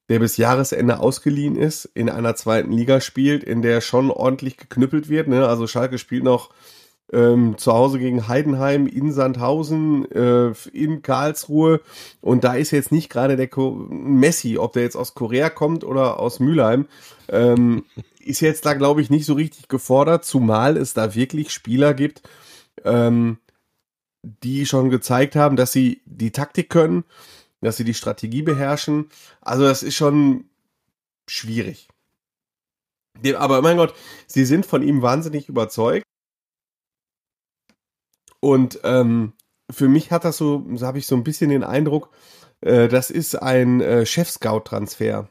[0.08, 5.08] der bis Jahresende ausgeliehen ist, in einer zweiten Liga spielt, in der schon ordentlich geknüppelt
[5.08, 5.28] wird.
[5.28, 5.46] Ne?
[5.46, 6.50] Also Schalke spielt noch
[7.12, 11.80] ähm, zu Hause gegen Heidenheim, in Sandhausen, äh, in Karlsruhe.
[12.20, 15.84] Und da ist jetzt nicht gerade der Ko Messi, ob der jetzt aus Korea kommt
[15.84, 16.86] oder aus Mülheim,
[17.28, 17.84] ähm,
[18.20, 22.22] ist jetzt da, glaube ich, nicht so richtig gefordert, zumal es da wirklich Spieler gibt,
[22.84, 23.38] ähm,
[24.26, 27.04] die schon gezeigt haben, dass sie die Taktik können,
[27.60, 29.08] dass sie die Strategie beherrschen.
[29.40, 30.44] Also das ist schon
[31.28, 31.88] schwierig.
[33.36, 33.94] Aber mein Gott,
[34.26, 36.04] sie sind von ihm wahnsinnig überzeugt.
[38.40, 39.32] Und ähm,
[39.70, 42.10] für mich hat das so, so habe ich so ein bisschen den Eindruck,
[42.60, 45.28] äh, das ist ein äh, Chef-Scout-Transfer.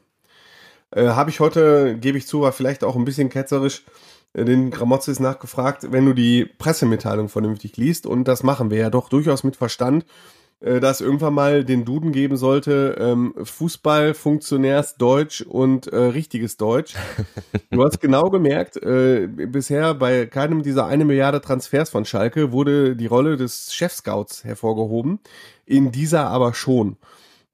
[0.90, 3.84] Äh, habe ich heute, gebe ich zu, war vielleicht auch ein bisschen ketzerisch,
[4.34, 9.08] den Gramotzes nachgefragt, wenn du die Pressemitteilung vernünftig liest, und das machen wir ja doch
[9.08, 10.04] durchaus mit Verstand,
[10.60, 16.56] äh, dass irgendwann mal den Duden geben sollte, ähm, Fußball, Funktionärs Deutsch und äh, richtiges
[16.56, 16.94] Deutsch.
[17.70, 22.96] Du hast genau gemerkt, äh, bisher bei keinem dieser eine Milliarde Transfers von Schalke wurde
[22.96, 25.18] die Rolle des Chefscouts hervorgehoben,
[25.66, 26.96] in dieser aber schon.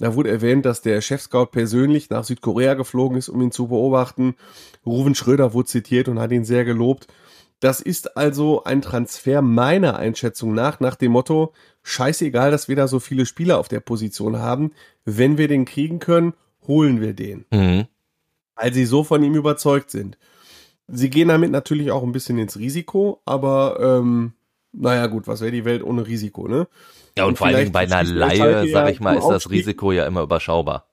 [0.03, 4.35] Da wurde erwähnt, dass der Chefscout persönlich nach Südkorea geflogen ist, um ihn zu beobachten.
[4.85, 7.07] Ruven Schröder wurde zitiert und hat ihn sehr gelobt.
[7.61, 11.53] Das ist also ein Transfer meiner Einschätzung nach, nach dem Motto,
[11.85, 14.73] scheißegal, dass wir da so viele Spieler auf der Position haben.
[15.05, 16.35] Wenn wir den kriegen können,
[16.67, 17.45] holen wir den.
[17.53, 17.87] Mhm.
[18.57, 20.19] Weil sie so von ihm überzeugt sind.
[20.89, 24.33] Sie gehen damit natürlich auch ein bisschen ins Risiko, aber ähm,
[24.73, 26.67] naja gut, was wäre die Welt ohne Risiko, ne?
[27.17, 29.93] Ja, und, und vor allen Dingen bei einer Laie, sag ich mal, ist das Risiko
[29.93, 30.87] ja immer überschaubar.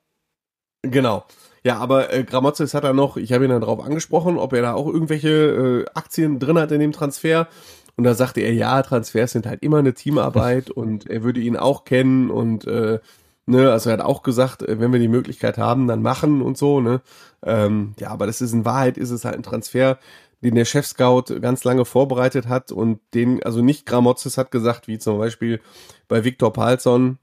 [0.81, 1.25] Genau.
[1.63, 4.61] Ja, aber äh, Gramozis hat er noch, ich habe ihn dann darauf angesprochen, ob er
[4.61, 7.47] da auch irgendwelche äh, Aktien drin hat in dem Transfer.
[7.95, 11.57] Und da sagte er, ja, Transfers sind halt immer eine Teamarbeit und er würde ihn
[11.57, 12.99] auch kennen und äh,
[13.45, 16.57] ne, also er hat auch gesagt, äh, wenn wir die Möglichkeit haben, dann machen und
[16.57, 17.01] so, ne.
[17.43, 19.97] Ähm, ja, aber das ist in Wahrheit ist es halt ein Transfer,
[20.41, 24.97] den der Chef-Scout ganz lange vorbereitet hat und den, also nicht Gramozis hat gesagt, wie
[24.97, 25.59] zum Beispiel
[26.07, 27.17] bei Viktor Palsson,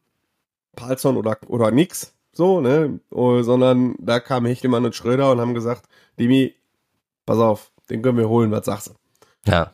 [0.75, 5.55] Palsson oder, oder nix, so, ne, oh, sondern da kam Hechelmann und Schröder und haben
[5.55, 5.87] gesagt,
[6.19, 6.55] Demi,
[7.25, 9.51] pass auf, den können wir holen, was sagst du?
[9.51, 9.73] Ja.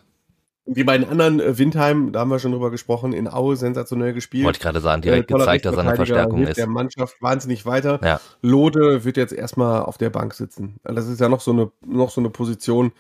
[0.65, 4.45] Die beiden anderen, äh, Windheim, da haben wir schon drüber gesprochen, in Aue sensationell gespielt.
[4.45, 6.57] Wollte ich gerade sagen, direkt äh, gezeigt, dass er eine Verstärkung ist.
[6.57, 7.99] der Mannschaft wahnsinnig weiter.
[8.05, 8.21] Ja.
[8.43, 10.77] Lode wird jetzt erstmal auf der Bank sitzen.
[10.85, 12.93] Das ist ja noch so eine, noch so eine Position,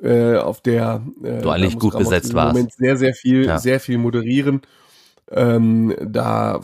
[0.00, 2.54] äh, auf der äh, du eigentlich gut Ramos besetzt warst.
[2.54, 3.58] Moment sehr, sehr viel, ja.
[3.58, 4.62] sehr viel moderieren.
[5.30, 6.60] Ähm, da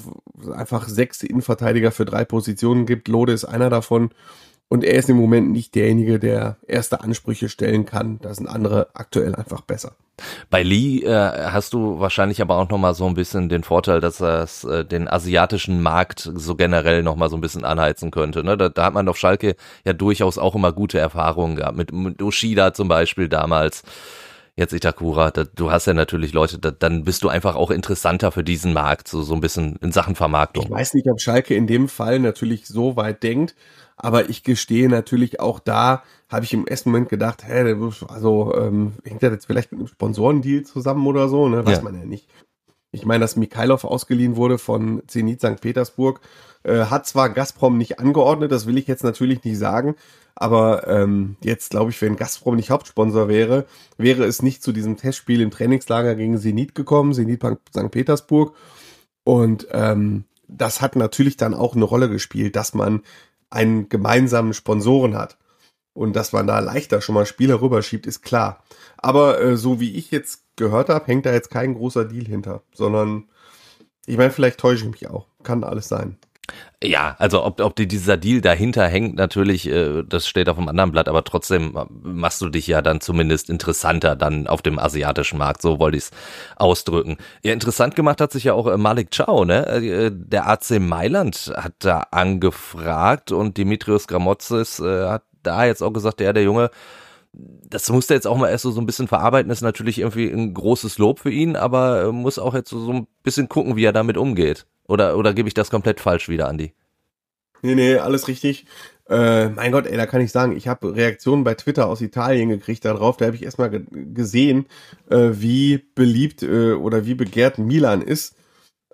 [0.52, 3.08] einfach sechs Innenverteidiger für drei Positionen gibt.
[3.08, 4.10] Lode ist einer davon.
[4.68, 8.18] Und er ist im Moment nicht derjenige, der erste Ansprüche stellen kann.
[8.20, 9.92] Da sind andere aktuell einfach besser.
[10.50, 14.18] Bei Lee äh, hast du wahrscheinlich aber auch nochmal so ein bisschen den Vorteil, dass
[14.18, 18.44] das äh, den asiatischen Markt so generell nochmal so ein bisschen anheizen könnte.
[18.44, 18.56] Ne?
[18.56, 19.54] Da, da hat man auf Schalke
[19.84, 21.76] ja durchaus auch immer gute Erfahrungen gehabt.
[21.76, 23.82] Mit, mit Ushida zum Beispiel damals.
[24.56, 28.32] Jetzt Itakura, da, du hast ja natürlich Leute, da, dann bist du einfach auch interessanter
[28.32, 30.64] für diesen Markt, so, so ein bisschen in Sachen Vermarktung.
[30.64, 33.54] Ich weiß nicht, ob Schalke in dem Fall natürlich so weit denkt,
[33.98, 37.74] aber ich gestehe natürlich auch da, habe ich im ersten Moment gedacht, hä,
[38.08, 41.66] also ähm, hängt das jetzt vielleicht mit einem Sponsorendeal zusammen oder so, ne?
[41.66, 41.82] Weiß ja.
[41.82, 42.28] man ja nicht.
[42.90, 45.60] Ich meine, dass Mikhailov ausgeliehen wurde von Zenit St.
[45.60, 46.20] Petersburg,
[46.62, 49.94] äh, hat zwar Gazprom nicht angeordnet, das will ich jetzt natürlich nicht sagen,
[50.34, 54.96] aber ähm, jetzt glaube ich, wenn Gazprom nicht Hauptsponsor wäre, wäre es nicht zu diesem
[54.96, 57.90] Testspiel im Trainingslager gegen Zenit gekommen, Zenit St.
[57.90, 58.54] Petersburg.
[59.24, 63.02] Und ähm, das hat natürlich dann auch eine Rolle gespielt, dass man
[63.50, 65.38] einen gemeinsamen Sponsoren hat.
[65.94, 68.62] Und dass man da leichter schon mal Spieler rüberschiebt, ist klar.
[68.98, 72.62] Aber äh, so wie ich jetzt gehört habe, hängt da jetzt kein großer Deal hinter,
[72.72, 73.28] sondern
[74.06, 75.26] ich meine, vielleicht täusche ich mich auch.
[75.42, 76.16] Kann alles sein.
[76.82, 80.92] Ja, also ob, ob dieser Deal dahinter hängt, natürlich, äh, das steht auf einem anderen
[80.92, 85.60] Blatt, aber trotzdem machst du dich ja dann zumindest interessanter dann auf dem asiatischen Markt,
[85.60, 86.10] so wollte ich es
[86.56, 87.16] ausdrücken.
[87.42, 89.66] Ja, interessant gemacht hat sich ja auch äh, Malik Chow, ne?
[89.66, 96.20] Äh, der AC Mailand hat da angefragt und Dimitrios Gramotzes hat da jetzt auch gesagt,
[96.20, 96.70] ja, der Junge,
[97.32, 100.54] das musste jetzt auch mal erst so, so ein bisschen verarbeiten, ist natürlich irgendwie ein
[100.54, 103.92] großes Lob für ihn, aber muss auch jetzt so, so ein bisschen gucken, wie er
[103.92, 104.66] damit umgeht.
[104.86, 106.72] Oder, oder gebe ich das komplett falsch wieder, Andi?
[107.62, 108.66] Nee, nee, alles richtig.
[109.08, 112.48] Äh, mein Gott, ey, da kann ich sagen, ich habe Reaktionen bei Twitter aus Italien
[112.48, 113.16] gekriegt darauf.
[113.16, 114.66] Da habe ich erstmal ge gesehen,
[115.10, 118.36] äh, wie beliebt äh, oder wie begehrt Milan ist.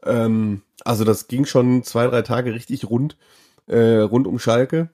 [0.04, 3.16] Ähm, also das ging schon zwei, drei Tage richtig rund,
[3.66, 4.90] äh, rund um Schalke.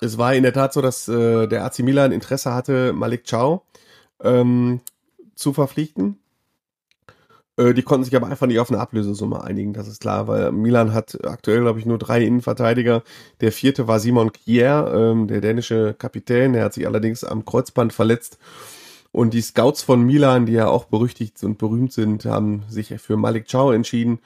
[0.00, 3.62] Es war in der Tat so, dass äh, der AC Milan Interesse hatte, Malik Chow
[4.22, 4.80] ähm,
[5.34, 6.18] zu verpflichten.
[7.56, 10.52] Äh, die konnten sich aber einfach nicht auf eine Ablösesumme einigen, das ist klar, weil
[10.52, 13.02] Milan hat aktuell, glaube ich, nur drei Innenverteidiger.
[13.40, 17.92] Der vierte war Simon Kier, ähm, der dänische Kapitän, der hat sich allerdings am Kreuzband
[17.92, 18.38] verletzt.
[19.12, 23.18] Und die Scouts von Milan, die ja auch berüchtigt und berühmt sind, haben sich für
[23.18, 24.20] Malik Chow entschieden.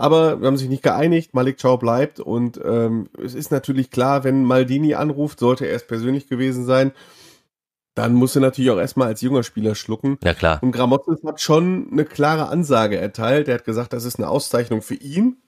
[0.00, 4.22] Aber wir haben sich nicht geeinigt, Malik Chow bleibt und ähm, es ist natürlich klar,
[4.22, 6.92] wenn Maldini anruft, sollte er es persönlich gewesen sein,
[7.96, 10.16] dann musst du natürlich auch erstmal als junger Spieler schlucken.
[10.22, 10.60] Ja, klar.
[10.62, 13.48] Und Gramotzes hat schon eine klare Ansage erteilt.
[13.48, 15.38] Er hat gesagt, das ist eine Auszeichnung für ihn.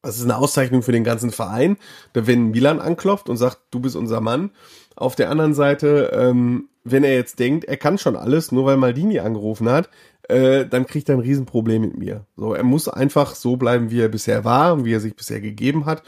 [0.00, 1.76] Das ist eine Auszeichnung für den ganzen Verein.
[2.14, 4.52] Wenn Milan anklopft und sagt, du bist unser Mann.
[4.96, 8.78] Auf der anderen Seite, ähm, wenn er jetzt denkt, er kann schon alles, nur weil
[8.78, 9.90] Maldini angerufen hat,
[10.28, 12.26] äh, dann kriegt er ein Riesenproblem mit mir.
[12.36, 15.40] So, er muss einfach so bleiben, wie er bisher war und wie er sich bisher
[15.40, 16.02] gegeben hat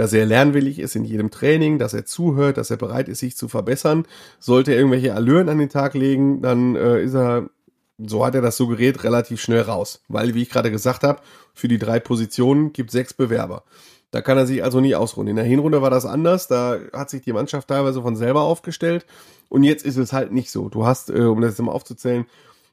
[0.00, 3.36] dass er lernwillig ist in jedem Training, dass er zuhört, dass er bereit ist, sich
[3.36, 4.06] zu verbessern.
[4.38, 7.50] Sollte er irgendwelche Allüren an den Tag legen, dann äh, ist er,
[7.98, 10.02] so hat er das suggeriert, relativ schnell raus.
[10.08, 11.20] Weil, wie ich gerade gesagt habe,
[11.52, 13.64] für die drei Positionen gibt sechs Bewerber.
[14.10, 15.28] Da kann er sich also nie ausruhen.
[15.28, 16.48] In der Hinrunde war das anders.
[16.48, 19.04] Da hat sich die Mannschaft teilweise von selber aufgestellt.
[19.50, 20.68] Und jetzt ist es halt nicht so.
[20.70, 22.24] Du hast, äh, um das jetzt mal aufzuzählen,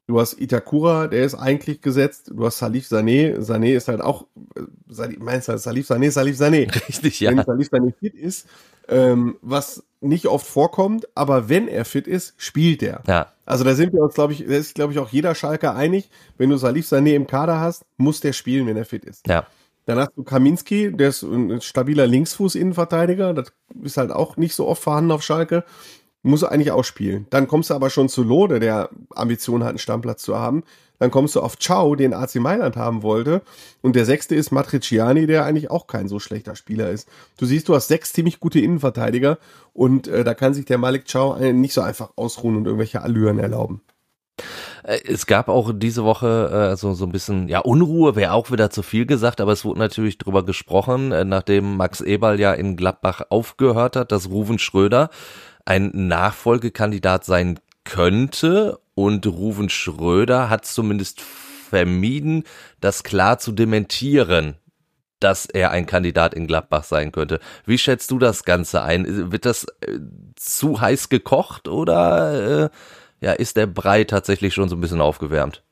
[0.07, 2.31] Du hast Itakura, der ist eigentlich gesetzt.
[2.33, 3.37] Du hast Salif Sané.
[3.39, 6.73] Sané ist halt auch, äh, Salif, meinst du Salif Sané, Salif Sané.
[6.87, 7.31] Richtig, ja.
[7.31, 8.47] Wenn Salif Sané fit ist,
[8.87, 13.03] ähm, was nicht oft vorkommt, aber wenn er fit ist, spielt er.
[13.05, 13.33] Ja.
[13.45, 16.09] Also da sind wir uns, glaube ich, da ist, glaube ich, auch jeder Schalker einig.
[16.37, 19.27] Wenn du Salif Sané im Kader hast, muss der spielen, wenn er fit ist.
[19.27, 19.45] Ja.
[19.87, 23.33] Dann hast du Kaminski, der ist ein stabiler Linksfuß-Innenverteidiger.
[23.33, 23.51] Das
[23.83, 25.65] ist halt auch nicht so oft vorhanden auf Schalke
[26.23, 27.27] muss er eigentlich auch spielen.
[27.29, 30.63] Dann kommst du aber schon zu Lode, der Ambition hat, einen Stammplatz zu haben.
[30.99, 33.41] Dann kommst du auf Ciao, den AC Mailand haben wollte.
[33.81, 37.07] Und der sechste ist Matriciani, der eigentlich auch kein so schlechter Spieler ist.
[37.37, 39.37] Du siehst, du hast sechs ziemlich gute Innenverteidiger
[39.73, 43.37] und äh, da kann sich der Malik Ciao nicht so einfach ausruhen und irgendwelche Allüren
[43.37, 43.81] erlauben.
[44.83, 48.51] Äh, es gab auch diese Woche äh, so, so ein bisschen, ja, Unruhe wäre auch
[48.51, 52.53] wieder zu viel gesagt, aber es wurde natürlich drüber gesprochen, äh, nachdem Max Eberl ja
[52.53, 55.09] in Gladbach aufgehört hat, dass Ruven Schröder
[55.67, 62.43] ein Nachfolgekandidat sein könnte und Ruven Schröder hat zumindest vermieden,
[62.79, 64.55] das klar zu dementieren,
[65.19, 67.39] dass er ein Kandidat in Gladbach sein könnte.
[67.65, 69.31] Wie schätzt du das Ganze ein?
[69.31, 69.99] Wird das äh,
[70.35, 72.69] zu heiß gekocht oder äh,
[73.19, 75.63] ja, ist der Brei tatsächlich schon so ein bisschen aufgewärmt?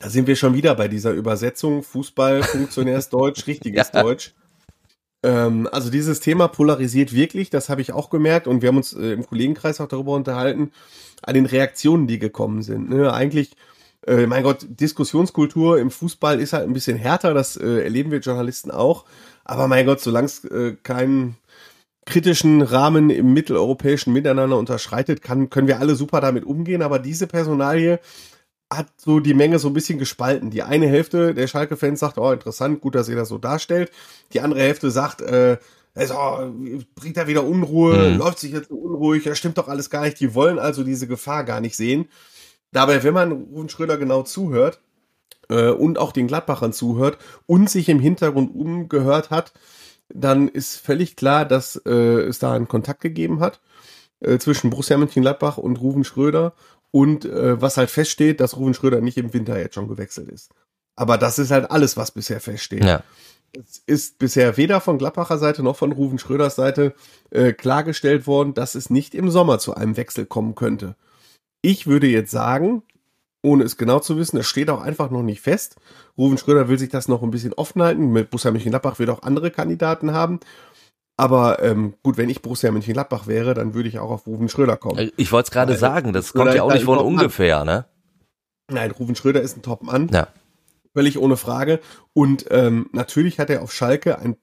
[0.00, 4.02] Da sind wir schon wieder bei dieser Übersetzung Fußball, Funktionärsdeutsch, richtiges ja.
[4.02, 4.34] Deutsch.
[5.22, 8.92] Ähm, also dieses Thema polarisiert wirklich, das habe ich auch gemerkt und wir haben uns
[8.92, 10.70] äh, im Kollegenkreis auch darüber unterhalten,
[11.22, 12.90] an den Reaktionen, die gekommen sind.
[12.90, 13.12] Ne?
[13.12, 13.56] Eigentlich,
[14.06, 18.20] äh, mein Gott, Diskussionskultur im Fußball ist halt ein bisschen härter, das äh, erleben wir
[18.20, 19.04] Journalisten auch.
[19.44, 21.36] Aber mein Gott, solange es äh, kein
[22.06, 27.26] kritischen Rahmen im mitteleuropäischen Miteinander unterschreitet, kann, können wir alle super damit umgehen, aber diese
[27.26, 27.98] Personalie
[28.70, 30.50] hat so die Menge so ein bisschen gespalten.
[30.50, 33.90] Die eine Hälfte der Schalke-Fans sagt, oh, interessant, gut, dass ihr das so darstellt.
[34.32, 35.58] Die andere Hälfte sagt, äh,
[35.94, 36.14] also,
[36.94, 38.18] bringt da wieder Unruhe, mhm.
[38.18, 40.20] läuft sich jetzt so unruhig, ja, stimmt doch alles gar nicht.
[40.20, 42.08] Die wollen also diese Gefahr gar nicht sehen.
[42.70, 44.80] Dabei, wenn man Rufen Schröder genau zuhört
[45.48, 49.54] äh, und auch den Gladbachern zuhört und sich im Hintergrund umgehört hat,
[50.08, 53.60] dann ist völlig klar, dass äh, es da einen Kontakt gegeben hat
[54.20, 56.54] äh, zwischen Borussia Mönchengladbach und Ruven Schröder
[56.90, 60.50] und äh, was halt feststeht, dass Ruven Schröder nicht im Winter jetzt schon gewechselt ist.
[60.96, 62.84] Aber das ist halt alles, was bisher feststeht.
[62.84, 63.02] Ja.
[63.52, 66.94] Es ist bisher weder von Gladbacher Seite noch von Ruven Schröders Seite
[67.30, 70.96] äh, klargestellt worden, dass es nicht im Sommer zu einem Wechsel kommen könnte.
[71.62, 72.82] Ich würde jetzt sagen,
[73.42, 74.36] ohne es genau zu wissen.
[74.38, 75.76] Es steht auch einfach noch nicht fest.
[76.16, 78.12] Ruven Schröder will sich das noch ein bisschen offen halten.
[78.12, 80.40] Mit Borussia Mönchengladbach wird auch andere Kandidaten haben.
[81.18, 84.76] Aber ähm, gut, wenn ich Borussia Mönchengladbach wäre, dann würde ich auch auf Ruven Schröder
[84.76, 85.10] kommen.
[85.16, 87.86] Ich wollte es gerade sagen, das kommt ja auch nicht von ungefähr, ne?
[88.70, 90.10] Nein, Ruven Schröder ist ein Top-Mann.
[90.12, 90.28] Ja.
[90.94, 91.80] Völlig ohne Frage.
[92.12, 94.36] Und ähm, natürlich hat er auf Schalke ein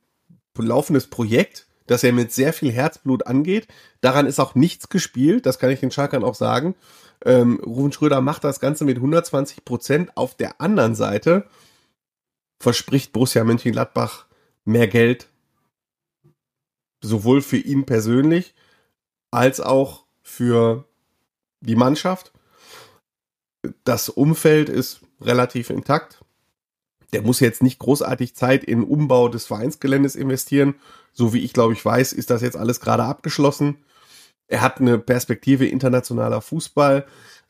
[0.58, 3.68] laufendes Projekt, das er mit sehr viel Herzblut angeht.
[4.02, 6.76] Daran ist auch nichts gespielt, das kann ich den Schalkern auch sagen.
[7.24, 10.12] Ähm, Ruven Schröder macht das Ganze mit 120 Prozent.
[10.16, 11.46] Auf der anderen Seite
[12.60, 14.26] verspricht Borussia Mönchengladbach
[14.66, 15.30] mehr Geld,
[17.06, 18.54] sowohl für ihn persönlich
[19.32, 20.86] als auch für
[21.62, 22.32] die Mannschaft.
[23.84, 26.24] Das Umfeld ist relativ intakt.
[27.14, 30.76] Der muss jetzt nicht großartig Zeit in Umbau des Vereinsgeländes investieren.
[31.14, 33.78] So wie ich glaube ich weiß, ist das jetzt alles gerade abgeschlossen.
[34.48, 37.06] Er hat eine Perspektive internationaler Fußball.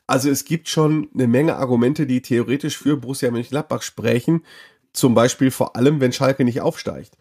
[0.06, 4.44] Also es gibt schon eine Menge Argumente, die theoretisch für Borussia Mönchengladbach sprechen.
[4.92, 7.16] Zum Beispiel vor allem, wenn Schalke nicht aufsteigt.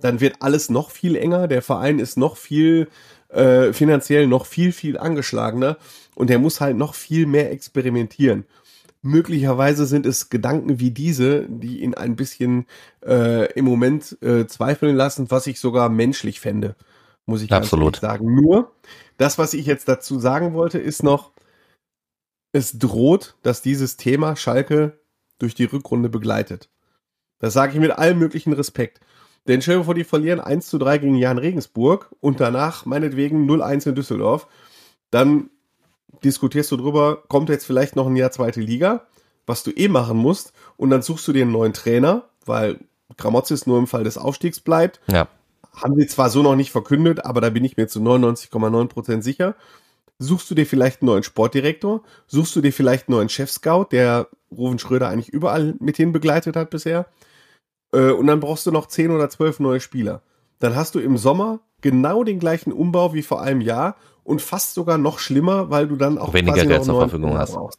[0.00, 1.48] Dann wird alles noch viel enger.
[1.48, 2.88] Der Verein ist noch viel
[3.28, 5.76] äh, finanziell noch viel, viel angeschlagener.
[6.14, 8.44] Und er muss halt noch viel mehr experimentieren.
[9.02, 12.66] Möglicherweise sind es Gedanken wie diese, die ihn ein bisschen
[13.06, 16.74] äh, im Moment äh, zweifeln lassen, was ich sogar menschlich fände,
[17.24, 17.96] muss ich Absolut.
[17.96, 18.34] sagen.
[18.34, 18.72] Nur,
[19.16, 21.32] das, was ich jetzt dazu sagen wollte, ist noch,
[22.52, 24.98] es droht, dass dieses Thema Schalke
[25.38, 26.68] durch die Rückrunde begleitet.
[27.38, 29.00] Das sage ich mit allem möglichen Respekt.
[29.48, 33.50] Denn stell dir vor, die verlieren 1 zu 3 gegen Jan Regensburg und danach meinetwegen
[33.50, 34.46] 0-1 in Düsseldorf.
[35.10, 35.50] Dann
[36.22, 39.06] diskutierst du drüber, kommt jetzt vielleicht noch ein Jahr zweite Liga,
[39.46, 42.78] was du eh machen musst, und dann suchst du dir einen neuen Trainer, weil
[43.16, 45.00] Gramozis nur im Fall des Aufstiegs bleibt.
[45.10, 45.28] Ja
[45.82, 49.54] haben sie zwar so noch nicht verkündet, aber da bin ich mir zu 99,9% sicher.
[50.18, 52.02] Suchst du dir vielleicht einen neuen Sportdirektor?
[52.26, 56.56] Suchst du dir vielleicht einen neuen Chef-Scout, der Ruven Schröder eigentlich überall mit hin begleitet
[56.56, 57.06] hat bisher?
[57.92, 60.22] Äh, und dann brauchst du noch 10 oder 12 neue Spieler.
[60.58, 64.74] Dann hast du im Sommer genau den gleichen Umbau wie vor einem Jahr und fast
[64.74, 67.54] sogar noch schlimmer, weil du dann auch weniger Geld zur Verfügung hast.
[67.54, 67.78] Brauchst.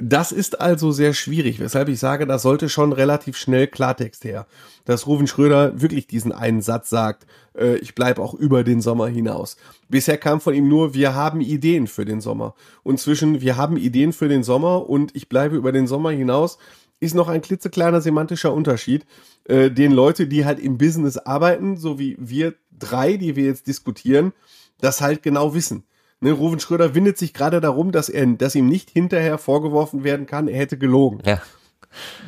[0.00, 4.46] Das ist also sehr schwierig, weshalb ich sage, da sollte schon relativ schnell Klartext her.
[4.84, 9.08] Dass Ruven Schröder wirklich diesen einen Satz sagt, äh, ich bleibe auch über den Sommer
[9.08, 9.56] hinaus.
[9.88, 12.54] Bisher kam von ihm nur, wir haben Ideen für den Sommer.
[12.84, 16.58] Und zwischen wir haben Ideen für den Sommer und ich bleibe über den Sommer hinaus
[17.00, 19.06] ist noch ein klitzekleiner semantischer Unterschied,
[19.44, 23.66] äh, den Leute, die halt im Business arbeiten, so wie wir drei, die wir jetzt
[23.66, 24.32] diskutieren,
[24.80, 25.84] das halt genau wissen.
[26.20, 30.26] Ne, Ruven Schröder windet sich gerade darum, dass er, dass ihm nicht hinterher vorgeworfen werden
[30.26, 31.20] kann, er hätte gelogen.
[31.24, 31.40] Ja.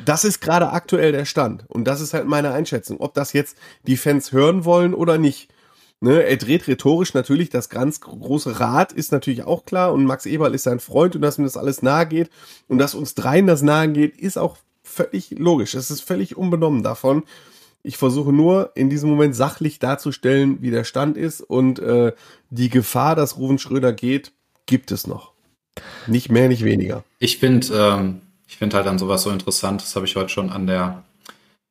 [0.05, 1.65] Das ist gerade aktuell der Stand.
[1.67, 2.99] Und das ist halt meine Einschätzung.
[2.99, 5.53] Ob das jetzt die Fans hören wollen oder nicht.
[6.03, 9.93] Ne, er dreht rhetorisch natürlich das ganz große Rad, ist natürlich auch klar.
[9.93, 12.31] Und Max Eberl ist sein Freund und dass ihm das alles nahe geht
[12.67, 15.75] und dass uns dreien das nahe geht, ist auch völlig logisch.
[15.75, 17.21] Es ist völlig unbenommen davon.
[17.83, 22.13] Ich versuche nur in diesem Moment sachlich darzustellen, wie der Stand ist und äh,
[22.49, 24.31] die Gefahr, dass Ruven Schröder geht,
[24.65, 25.33] gibt es noch.
[26.07, 27.03] Nicht mehr, nicht weniger.
[27.19, 29.83] Ich finde, ähm, ich finde halt an sowas so interessant.
[29.83, 31.03] Das habe ich heute schon an der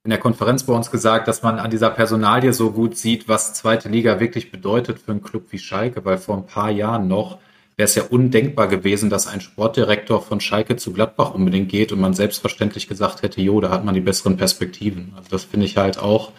[0.05, 3.53] in der Konferenz bei uns gesagt, dass man an dieser Personalie so gut sieht, was
[3.53, 7.39] zweite Liga wirklich bedeutet für einen Club wie Schalke, weil vor ein paar Jahren noch
[7.77, 12.01] wäre es ja undenkbar gewesen, dass ein Sportdirektor von Schalke zu Gladbach unbedingt geht und
[12.01, 15.13] man selbstverständlich gesagt hätte, jo, da hat man die besseren Perspektiven.
[15.17, 16.33] Also das finde ich halt auch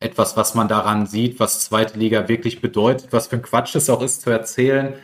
[0.00, 3.90] etwas, was man daran sieht, was zweite Liga wirklich bedeutet, was für ein Quatsch es
[3.90, 4.94] auch ist zu erzählen,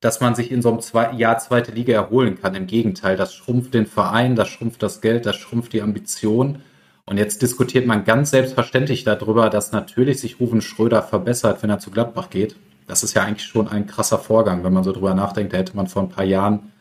[0.00, 2.54] dass man sich in so einem zwei Jahr zweite Liga erholen kann.
[2.54, 6.62] Im Gegenteil, das schrumpft den Verein, das schrumpft das Geld, das schrumpft die Ambition.
[7.08, 11.78] Und jetzt diskutiert man ganz selbstverständlich darüber, dass natürlich sich Ruven Schröder verbessert, wenn er
[11.78, 15.14] zu Gladbach geht das ist ja eigentlich schon ein krasser Vorgang, wenn man so drüber
[15.14, 15.52] nachdenkt.
[15.52, 16.72] Da hätte man vor ein paar Jahren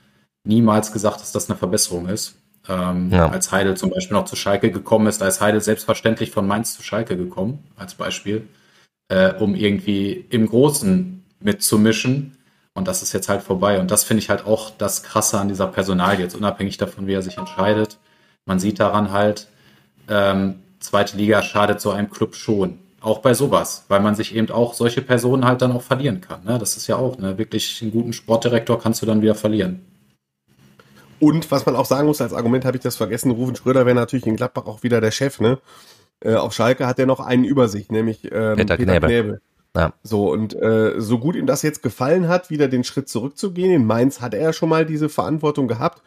[0.44, 2.36] niemals gesagt, dass das eine Verbesserung ist.
[2.68, 3.30] Ähm, ja.
[3.30, 6.76] Als Heidel zum Beispiel noch zu Schalke gekommen ist, da ist Heidel selbstverständlich von Mainz
[6.76, 8.48] zu Schalke gekommen, als Beispiel.
[9.08, 12.38] äh, um irgendwie im Großen mitzumischen.
[12.74, 13.80] Und das ist jetzt halt vorbei.
[13.80, 17.14] Und das finde ich halt auch das Krasse an dieser Personal, jetzt unabhängig davon, wie
[17.14, 18.00] er sich entscheidet.
[18.46, 19.48] Man sieht daran halt,
[20.10, 22.80] ähm, zweite Liga schadet so einem Club schon.
[23.02, 26.44] Auch bei sowas, weil man sich eben auch solche Personen halt dann auch verlieren kann.
[26.44, 26.58] Ne?
[26.58, 27.38] Das ist ja auch, ne?
[27.38, 29.86] wirklich einen guten Sportdirektor kannst du dann wieder verlieren.
[31.20, 33.96] Und was man auch sagen muss, als Argument habe ich das vergessen, Rufen Schröder wäre
[33.96, 35.60] natürlich in Gladbach auch wieder der Chef, ne?
[36.20, 39.08] Äh, auf Schalke hat er noch einen über sich, nämlich ähm, Peter, Peter Knäbe.
[39.08, 39.42] Knäbe.
[39.76, 39.94] Ja.
[40.04, 43.72] So, und äh, so gut ihm das jetzt gefallen hat, wieder den Schritt zurückzugehen.
[43.72, 46.02] In Mainz hat er ja schon mal diese Verantwortung gehabt.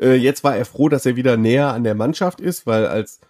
[0.00, 3.20] Äh, jetzt war er froh, dass er wieder näher an der Mannschaft ist, weil als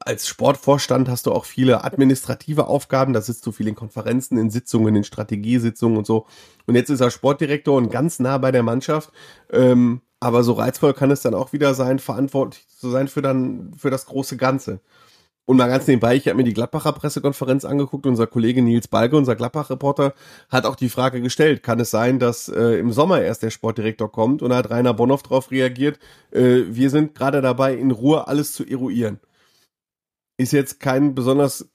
[0.00, 4.50] als Sportvorstand hast du auch viele administrative Aufgaben, da sitzt du viel in Konferenzen, in
[4.50, 6.26] Sitzungen, in Strategiesitzungen und so.
[6.66, 9.12] Und jetzt ist er Sportdirektor und ganz nah bei der Mannschaft.
[9.52, 13.74] Ähm, aber so reizvoll kann es dann auch wieder sein, verantwortlich zu sein für dann
[13.76, 14.80] für das große Ganze.
[15.46, 18.06] Und mal ganz nebenbei, ich habe mir die Gladbacher Pressekonferenz angeguckt.
[18.06, 20.14] Unser Kollege Nils Balge, unser Gladbach-Reporter,
[20.48, 24.10] hat auch die Frage gestellt, kann es sein, dass äh, im Sommer erst der Sportdirektor
[24.10, 24.40] kommt?
[24.40, 25.98] Und da hat Rainer Bonhoff darauf reagiert,
[26.30, 29.20] äh, wir sind gerade dabei, in Ruhe alles zu eruieren.
[30.36, 31.68] Ist jetzt kein besonders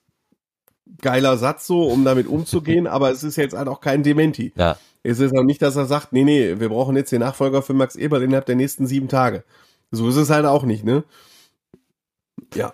[1.01, 4.53] geiler Satz so, um damit umzugehen, aber es ist jetzt halt auch kein Dementi.
[4.55, 4.77] Ja.
[5.03, 7.73] Es ist auch nicht, dass er sagt, nee, nee, wir brauchen jetzt den Nachfolger für
[7.73, 9.43] Max Eberl innerhalb der nächsten sieben Tage.
[9.91, 11.03] So ist es halt auch nicht, ne?
[12.53, 12.73] Ja.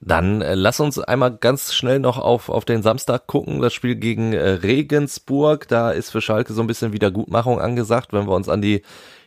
[0.00, 3.96] Dann äh, lass uns einmal ganz schnell noch auf, auf den Samstag gucken, das Spiel
[3.96, 5.66] gegen äh, Regensburg.
[5.68, 8.82] Da ist für Schalke so ein bisschen Wiedergutmachung angesagt, wenn wir uns an die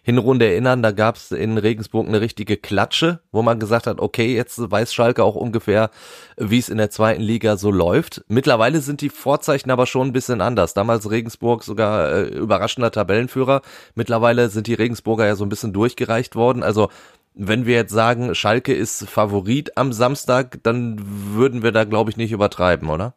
[0.07, 4.33] Hinrunde erinnern, da gab es in Regensburg eine richtige Klatsche, wo man gesagt hat, okay,
[4.33, 5.89] jetzt weiß Schalke auch ungefähr,
[6.37, 8.23] wie es in der zweiten Liga so läuft.
[8.29, 10.73] Mittlerweile sind die Vorzeichen aber schon ein bisschen anders.
[10.73, 13.61] Damals Regensburg sogar äh, überraschender Tabellenführer.
[13.95, 16.63] Mittlerweile sind die Regensburger ja so ein bisschen durchgereicht worden.
[16.63, 16.87] Also
[17.33, 21.01] wenn wir jetzt sagen, Schalke ist Favorit am Samstag, dann
[21.35, 23.13] würden wir da, glaube ich, nicht übertreiben, oder?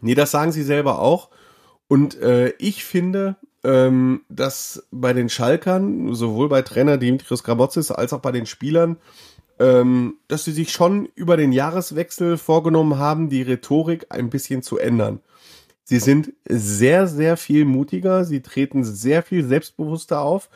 [0.00, 1.28] Nee, das sagen sie selber auch.
[1.86, 8.12] Und äh, ich finde, ähm, dass bei den Schalkern, sowohl bei Trainer Dimitrios Grabotzis als
[8.12, 8.96] auch bei den Spielern,
[9.58, 14.78] ähm, dass sie sich schon über den Jahreswechsel vorgenommen haben, die Rhetorik ein bisschen zu
[14.78, 15.20] ändern.
[15.84, 20.48] Sie sind sehr, sehr viel mutiger, sie treten sehr viel selbstbewusster auf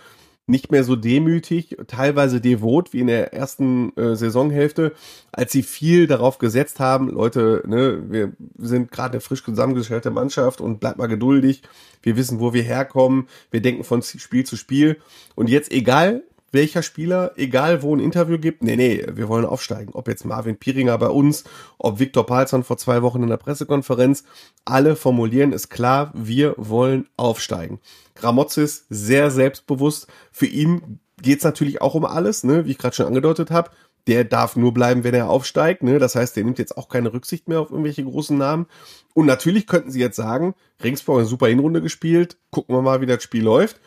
[0.48, 4.92] nicht mehr so demütig, teilweise devot wie in der ersten äh, Saisonhälfte,
[5.30, 10.60] als sie viel darauf gesetzt haben, Leute, ne, wir sind gerade eine frisch zusammengestellte Mannschaft
[10.60, 11.62] und bleibt mal geduldig,
[12.02, 14.98] wir wissen, wo wir herkommen, wir denken von Spiel zu Spiel.
[15.34, 19.92] Und jetzt egal, welcher Spieler, egal wo ein Interview gibt, nee, nee, wir wollen aufsteigen.
[19.94, 21.44] Ob jetzt Marvin Piringer bei uns,
[21.78, 24.24] ob Viktor Palzan vor zwei Wochen in der Pressekonferenz,
[24.64, 27.80] alle formulieren es klar, wir wollen aufsteigen.
[28.14, 30.06] Gramozis sehr selbstbewusst.
[30.32, 33.70] Für ihn geht's natürlich auch um alles, ne, wie ich gerade schon angedeutet habe.
[34.06, 35.82] Der darf nur bleiben, wenn er aufsteigt.
[35.82, 35.98] Ne?
[35.98, 38.66] Das heißt, der nimmt jetzt auch keine Rücksicht mehr auf irgendwelche großen Namen.
[39.12, 43.06] Und natürlich könnten sie jetzt sagen, Regensburg eine super Hinrunde gespielt, gucken wir mal, wie
[43.06, 43.80] das Spiel läuft.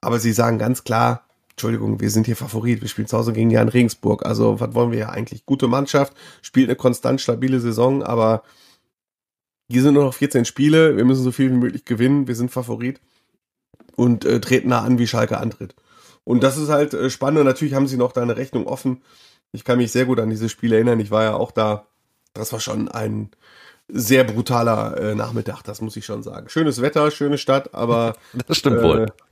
[0.00, 1.27] Aber sie sagen ganz klar,
[1.58, 4.24] Entschuldigung, wir sind hier Favorit, wir spielen zu Hause gegen Jan Regensburg.
[4.24, 5.44] Also, was wollen wir ja eigentlich?
[5.44, 8.44] Gute Mannschaft, spielt eine konstant stabile Saison, aber
[9.68, 12.52] hier sind nur noch 14 Spiele, wir müssen so viel wie möglich gewinnen, wir sind
[12.52, 13.00] Favorit
[13.96, 15.74] und äh, treten da an, wie Schalke antritt.
[16.22, 19.02] Und das ist halt äh, spannend und natürlich haben sie noch da eine Rechnung offen.
[19.50, 21.86] Ich kann mich sehr gut an dieses Spiel erinnern, ich war ja auch da.
[22.34, 23.32] Das war schon ein
[23.88, 26.48] sehr brutaler äh, Nachmittag, das muss ich schon sagen.
[26.48, 28.14] Schönes Wetter, schöne Stadt, aber
[28.46, 29.27] das stimmt wohl äh,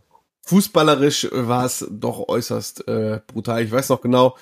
[0.47, 3.63] fußballerisch war es doch äußerst äh, brutal.
[3.63, 4.37] Ich weiß noch genau,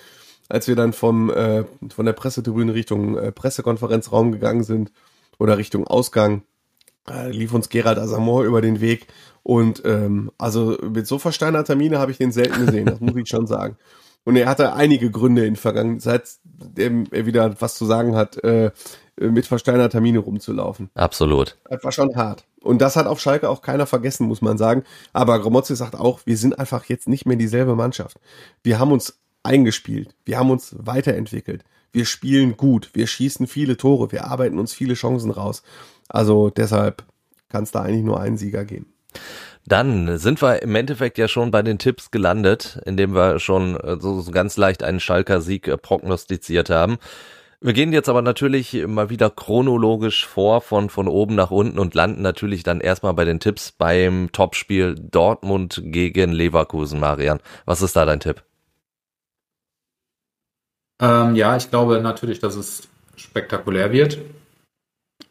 [0.48, 4.92] als wir dann vom äh, von der Pressetribüne Richtung äh, Pressekonferenzraum gegangen sind
[5.38, 6.42] oder Richtung Ausgang,
[7.10, 9.06] äh, lief uns Gerald Asamoah über den Weg
[9.42, 13.28] und ähm, also mit so versteinerter Mine habe ich den selten gesehen, das muss ich
[13.28, 13.76] schon sagen.
[14.24, 18.70] Und er hatte einige Gründe in Vergangenheit, seitdem er wieder was zu sagen hat, äh,
[19.18, 20.90] mit versteinerter Mine rumzulaufen.
[20.94, 21.56] Absolut.
[21.68, 22.44] Das war schon hart.
[22.60, 24.84] Und das hat auf Schalke auch keiner vergessen, muss man sagen.
[25.12, 28.18] Aber Gramozzi sagt auch, wir sind einfach jetzt nicht mehr dieselbe Mannschaft.
[28.62, 30.14] Wir haben uns eingespielt.
[30.24, 31.64] Wir haben uns weiterentwickelt.
[31.92, 32.90] Wir spielen gut.
[32.94, 34.10] Wir schießen viele Tore.
[34.10, 35.62] Wir arbeiten uns viele Chancen raus.
[36.08, 37.04] Also deshalb
[37.48, 38.86] kann es da eigentlich nur einen Sieger geben.
[39.66, 43.96] Dann sind wir im Endeffekt ja schon bei den Tipps gelandet, indem wir schon äh,
[43.98, 46.98] so, so ganz leicht einen Schalker Sieg äh, prognostiziert haben.
[47.60, 51.94] Wir gehen jetzt aber natürlich mal wieder chronologisch vor von, von oben nach unten und
[51.94, 57.40] landen natürlich dann erstmal bei den Tipps beim Topspiel Dortmund gegen Leverkusen, Marian.
[57.64, 58.42] Was ist da dein Tipp?
[61.00, 64.18] Ähm, ja, ich glaube natürlich, dass es spektakulär wird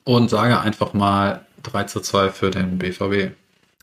[0.04, 3.36] und sage einfach mal 3 zu 2 für den BVB.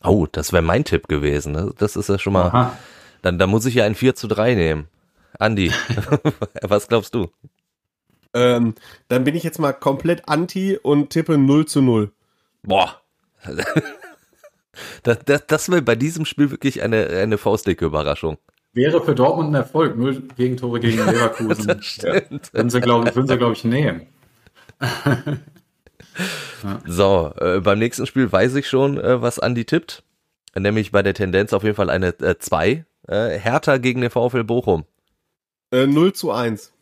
[0.03, 1.53] Oh, das wäre mein Tipp gewesen.
[1.53, 1.73] Ne?
[1.79, 2.47] Das ist ja schon mal.
[2.47, 2.79] Aha.
[3.23, 4.89] Dann, dann muss ich ja ein 4 zu 3 nehmen.
[5.39, 5.73] Andi,
[6.63, 7.31] was glaubst du?
[8.33, 8.75] Ähm,
[9.09, 12.13] dann bin ich jetzt mal komplett anti und tippe 0 zu 0.
[12.63, 13.01] Boah.
[15.03, 18.39] Das, das, das wäre bei diesem Spiel wirklich eine, eine faustdicke Überraschung.
[18.73, 19.97] Wäre für Dortmund ein Erfolg.
[19.99, 21.67] Null Gegentore gegen Leverkusen.
[21.67, 22.53] Das stimmt.
[22.55, 24.07] Würden sie, glaube glaub ich, nehmen.
[26.87, 30.03] So, äh, beim nächsten Spiel weiß ich schon, äh, was Andi tippt.
[30.55, 32.85] Nämlich bei der Tendenz auf jeden Fall eine 2.
[33.07, 34.85] Äh, Hertha gegen den VfL Bochum.
[35.73, 36.73] Äh, 0 zu 1.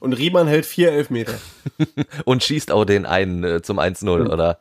[0.00, 1.34] Und Riemann hält vier Elfmeter.
[2.24, 4.60] Und schießt auch den einen äh, zum 1-0, oder?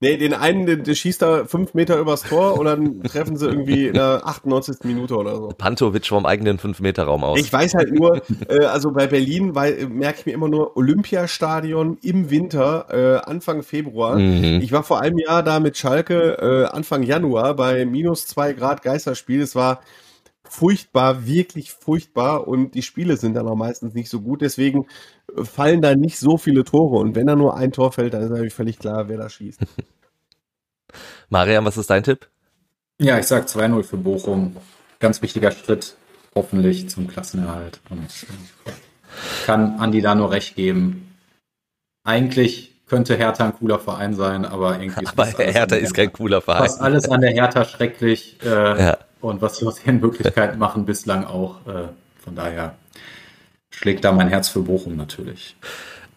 [0.00, 3.46] Nee, den einen, der, der schießt da fünf Meter übers Tor und dann treffen sie
[3.46, 4.84] irgendwie in der 98.
[4.84, 5.48] Minute oder so.
[5.48, 7.40] Pantovic vom eigenen 5-Meter-Raum aus.
[7.40, 11.98] Ich weiß halt nur, äh, also bei Berlin weil, merke ich mir immer nur Olympiastadion
[12.00, 14.20] im Winter, äh, Anfang Februar.
[14.20, 14.60] Mhm.
[14.62, 18.82] Ich war vor einem Jahr da mit Schalke äh, Anfang Januar bei minus zwei Grad
[18.82, 19.40] Geisterspiel.
[19.40, 19.80] Es war
[20.48, 24.40] furchtbar, wirklich furchtbar und die Spiele sind dann auch meistens nicht so gut.
[24.40, 24.86] Deswegen
[25.36, 28.22] äh, fallen da nicht so viele Tore und wenn da nur ein Tor fällt, dann
[28.22, 29.60] ist natürlich völlig klar, wer da schießt.
[31.28, 32.28] Marian, was ist dein Tipp?
[33.00, 34.56] Ja, ich sag 2-0 für Bochum.
[34.98, 35.96] Ganz wichtiger Schritt,
[36.34, 37.80] hoffentlich zum Klassenerhalt.
[37.90, 38.08] Und
[39.46, 41.14] kann Andi da nur recht geben.
[42.04, 46.40] Eigentlich könnte Hertha ein cooler Verein sein, aber irgendwie Aber alles Hertha ist kein cooler
[46.40, 46.62] Verein.
[46.62, 48.38] Fast alles an der Hertha schrecklich.
[48.42, 48.98] Äh, Ja.
[49.20, 51.66] Und was sie aus ihren Möglichkeiten machen, bislang auch.
[51.66, 51.88] Äh,
[52.22, 52.76] von daher
[53.70, 55.56] schlägt da mein Herz für Bochum natürlich.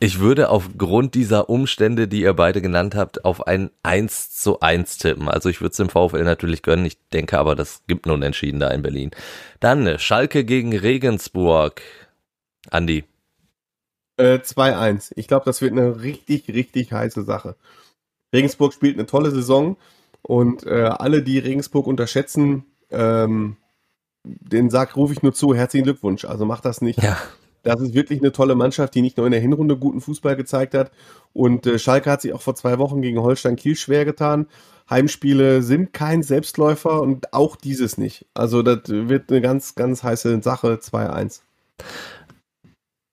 [0.04, 4.98] Ich würde aufgrund dieser Umstände, die ihr beide genannt habt, auf ein 1 zu 1
[4.98, 5.30] tippen.
[5.30, 6.86] Also ich würde es dem VfL natürlich gönnen.
[6.86, 9.12] Ich denke aber, das gibt nun entschieden da in Berlin.
[9.60, 11.84] Dann Schalke gegen Regensburg.
[12.72, 13.04] Andi.
[14.18, 15.12] Äh, 2-1.
[15.18, 17.56] Ich glaube, das wird eine richtig, richtig heiße Sache.
[18.34, 19.78] Regensburg spielt eine tolle Saison
[20.24, 23.58] und äh, alle, die Regensburg unterschätzen, ähm,
[24.24, 26.26] den Sack rufe ich nur zu, herzlichen Glückwunsch.
[26.26, 27.02] Also macht das nicht.
[27.02, 27.18] Ja.
[27.64, 30.74] Das ist wirklich eine tolle Mannschaft, die nicht nur in der Hinrunde guten Fußball gezeigt
[30.74, 30.92] hat.
[31.34, 34.48] Und äh, Schalke hat sich auch vor zwei Wochen gegen Holstein Kiel schwer getan.
[34.90, 38.26] Heimspiele sind kein Selbstläufer und auch dieses nicht.
[38.34, 40.80] Also das wird eine ganz, ganz heiße Sache.
[40.82, 41.42] 2-1.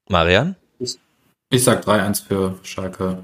[0.08, 0.56] Marian?
[1.50, 3.22] Ich sag 3-1 für Schalke.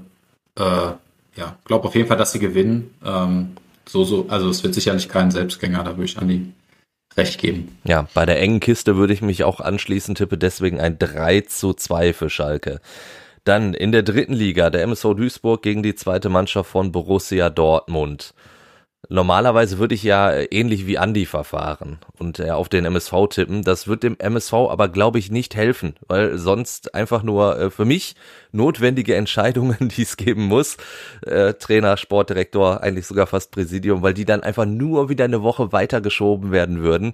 [0.57, 2.93] Äh, ja, glaube auf jeden Fall, dass sie gewinnen.
[3.03, 6.53] Ähm, so, so, also es wird sicherlich kein Selbstgänger, da würde ich Andi
[7.17, 7.77] recht geben.
[7.85, 11.73] Ja, bei der engen Kiste würde ich mich auch anschließen, tippe deswegen ein 3 zu
[11.73, 12.81] 2 für Schalke.
[13.43, 18.33] Dann in der dritten Liga der MSV Duisburg gegen die zweite Mannschaft von Borussia Dortmund.
[19.09, 23.61] Normalerweise würde ich ja ähnlich wie Andi verfahren und äh, auf den MSV tippen.
[23.61, 27.85] Das wird dem MSV aber, glaube ich, nicht helfen, weil sonst einfach nur äh, für
[27.85, 28.15] mich
[28.51, 30.77] notwendige Entscheidungen, die es geben muss,
[31.25, 35.71] äh, Trainer, Sportdirektor, eigentlich sogar fast Präsidium, weil die dann einfach nur wieder eine Woche
[35.71, 37.13] weitergeschoben werden würden.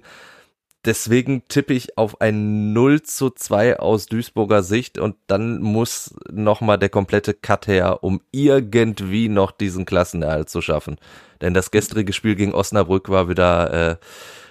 [0.84, 6.76] Deswegen tippe ich auf ein 0 zu 2 aus Duisburger Sicht und dann muss nochmal
[6.76, 10.96] der komplette Cut her, um irgendwie noch diesen Klassenerhalt zu schaffen.
[11.40, 13.96] Denn das gestrige Spiel gegen Osnabrück war wieder, äh,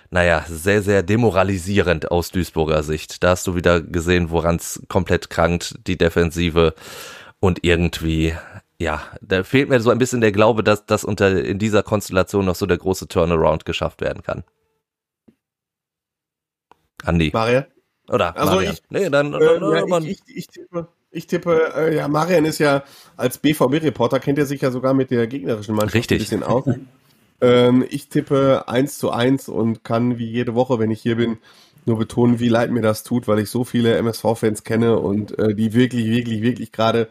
[0.09, 3.23] naja, sehr, sehr demoralisierend aus Duisburger Sicht.
[3.23, 6.75] Da hast du wieder gesehen, woran es komplett krankt, die Defensive
[7.41, 8.35] und irgendwie,
[8.77, 12.45] ja, da fehlt mir so ein bisschen der Glaube, dass das unter in dieser Konstellation
[12.45, 14.45] noch so der große Turnaround geschafft werden kann.
[17.03, 17.31] Andi.
[17.33, 17.65] Maria?
[18.09, 18.73] Oder Also Marian.
[18.73, 22.45] ich- Nee, dann, Äh, dann, ja, ich, ich, ich tippe, ich tippe äh, ja, Marian
[22.45, 22.83] ist ja
[23.17, 26.17] als BVB-Reporter, kennt er sich ja sogar mit der gegnerischen Mannschaft Richtig.
[26.17, 26.65] ein bisschen aus.
[27.41, 31.37] ähm, ich tippe 1 zu 1 und kann wie jede Woche, wenn ich hier bin,
[31.85, 35.55] nur betonen, wie leid mir das tut, weil ich so viele MSV-Fans kenne und äh,
[35.55, 37.07] die wirklich, wirklich, wirklich gerade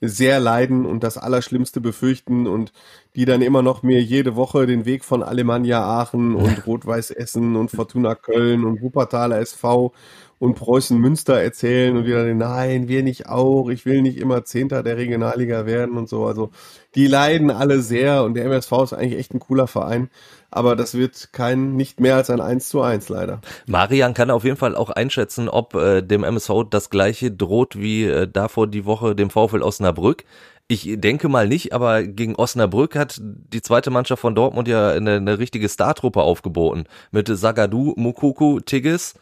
[0.00, 2.72] sehr leiden und das Allerschlimmste befürchten und
[3.16, 7.56] die dann immer noch mir jede Woche den Weg von Alemannia Aachen und Rot-Weiß Essen
[7.56, 9.92] und Fortuna Köln und Wuppertaler SV
[10.38, 14.82] und Preußen Münster erzählen und wieder, nein, wir nicht auch, ich will nicht immer Zehnter
[14.82, 16.26] der Regionalliga werden und so.
[16.26, 16.50] Also
[16.94, 20.10] die leiden alle sehr und der MSV ist eigentlich echt ein cooler Verein,
[20.50, 23.40] aber das wird kein, nicht mehr als ein 1 zu 1 leider.
[23.66, 28.04] Marian kann auf jeden Fall auch einschätzen, ob äh, dem MSV das gleiche droht wie
[28.04, 30.24] äh, davor die Woche dem VfL Osnabrück.
[30.70, 35.16] Ich denke mal nicht, aber gegen Osnabrück hat die zweite Mannschaft von Dortmund ja eine,
[35.16, 36.84] eine richtige Startruppe aufgeboten.
[37.10, 39.14] Mit Sagadu, Mukuku, Tigges.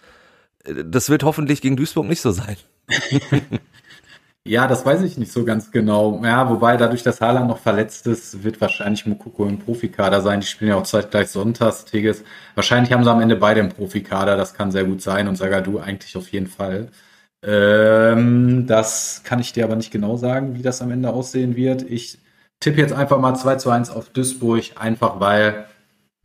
[0.84, 2.56] Das wird hoffentlich gegen Duisburg nicht so sein.
[4.48, 6.22] Ja, das weiß ich nicht so ganz genau.
[6.22, 10.38] Ja, wobei dadurch, dass Haaland noch verletzt ist, wird wahrscheinlich Mukoko im Profikader sein.
[10.40, 12.22] Die spielen ja auch zeitgleich sonntags, Tigges.
[12.54, 15.80] Wahrscheinlich haben sie am Ende beide im Profikader, das kann sehr gut sein und Sagadu
[15.80, 16.90] eigentlich auf jeden Fall.
[17.42, 21.82] Ähm, das kann ich dir aber nicht genau sagen, wie das am Ende aussehen wird.
[21.82, 22.18] Ich
[22.60, 25.66] tippe jetzt einfach mal 2 zu 1 auf Duisburg, einfach weil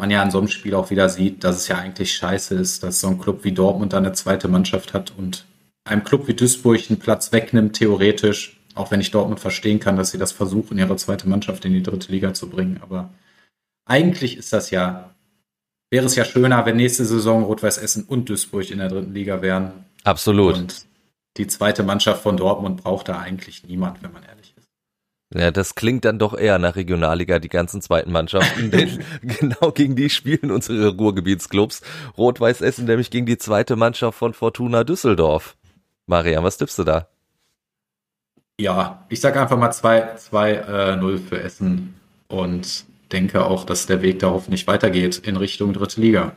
[0.02, 2.82] man ja an so einem Spiel auch wieder sieht, dass es ja eigentlich scheiße ist,
[2.82, 5.45] dass so ein Club wie Dortmund da eine zweite Mannschaft hat und
[5.86, 8.60] einem Club wie Duisburg einen Platz wegnimmt, theoretisch.
[8.74, 11.84] Auch wenn ich Dortmund verstehen kann, dass sie das versuchen, ihre zweite Mannschaft in die
[11.84, 12.80] dritte Liga zu bringen.
[12.82, 13.14] Aber
[13.86, 15.14] eigentlich ist das ja,
[15.91, 19.43] wäre es ja schöner, wenn nächste Saison Rot-Weiß Essen und Duisburg in der dritten Liga
[19.43, 19.86] wären.
[20.04, 20.58] Absolut.
[20.58, 20.86] Und
[21.38, 24.41] die zweite Mannschaft von Dortmund braucht da eigentlich niemand, wenn man ehrlich.
[25.34, 28.70] Ja, das klingt dann doch eher nach Regionalliga, die ganzen zweiten Mannschaften.
[28.72, 31.82] denn genau gegen die spielen unsere Ruhrgebietsclubs.
[32.18, 35.56] Rot-Weiß Essen nämlich gegen die zweite Mannschaft von Fortuna Düsseldorf.
[36.06, 37.08] Marian, was tippst du da?
[38.60, 41.96] Ja, ich sage einfach mal 2-0 äh, für Essen
[42.28, 46.36] und denke auch, dass der Weg da hoffentlich weitergeht in Richtung dritte Liga.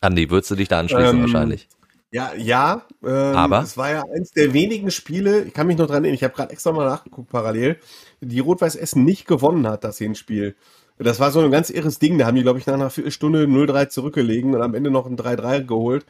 [0.00, 1.68] Andi, würdest du dich da anschließen ähm, wahrscheinlich?
[2.10, 2.86] Ja, ja.
[3.04, 6.14] Ähm, Aber es war ja eins der wenigen Spiele, ich kann mich noch dran erinnern,
[6.14, 7.78] ich habe gerade extra mal nachgeguckt parallel,
[8.20, 10.56] die Rot-Weiß Essen nicht gewonnen hat, das Hinspiel.
[10.98, 13.44] Das war so ein ganz irres Ding, da haben die, glaube ich, nach einer Viertelstunde
[13.44, 16.06] 0-3 zurückgelegen und am Ende noch ein 3-3 geholt.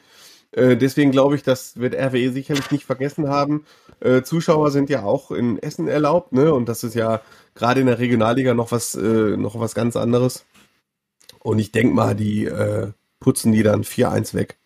[0.52, 3.64] Äh, deswegen glaube ich, das wird RWE sicherlich nicht vergessen haben.
[4.00, 6.54] Äh, Zuschauer sind ja auch in Essen erlaubt, ne?
[6.54, 7.20] Und das ist ja
[7.54, 10.46] gerade in der Regionalliga noch was, äh, noch was ganz anderes.
[11.40, 14.58] Und ich denke mal, die äh, putzen die dann 4-1 weg.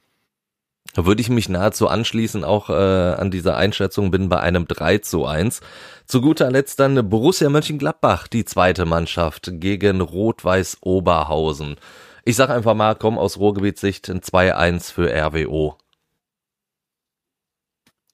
[0.95, 4.99] Da würde ich mich nahezu anschließen, auch äh, an dieser Einschätzung bin bei einem 3
[4.99, 5.61] zu 1.
[6.07, 11.77] Zu guter Letzt dann Borussia Mönchengladbach, die zweite Mannschaft gegen Rot-Weiß Oberhausen.
[12.25, 15.77] Ich sag einfach mal, komm aus Ruhrgebietssicht ein 2-1 für RWO.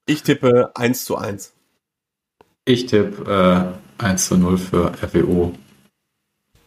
[0.07, 1.53] Ich tippe 1 zu 1.
[2.65, 5.53] Ich tippe äh, 1 zu 0 für RWO.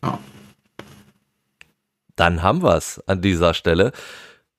[0.04, 0.20] Ja.
[2.16, 3.94] Dann haben wir's an dieser Stelle.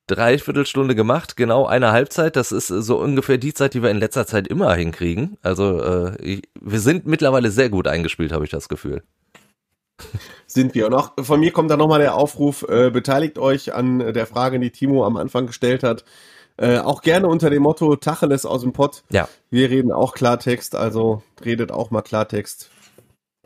[0.06, 2.36] Dreiviertelstunde gemacht, genau eine Halbzeit.
[2.36, 5.36] Das ist so ungefähr die Zeit, die wir in letzter Zeit immer hinkriegen.
[5.42, 9.02] Also äh, wir sind mittlerweile sehr gut eingespielt, habe ich das Gefühl
[10.46, 10.86] sind wir.
[10.86, 14.58] Und auch von mir kommt da nochmal der Aufruf, äh, beteiligt euch an der Frage,
[14.58, 16.04] die Timo am Anfang gestellt hat.
[16.58, 19.04] Äh, auch gerne unter dem Motto Tacheles aus dem Pott.
[19.10, 19.28] Ja.
[19.50, 22.70] Wir reden auch Klartext, also redet auch mal Klartext.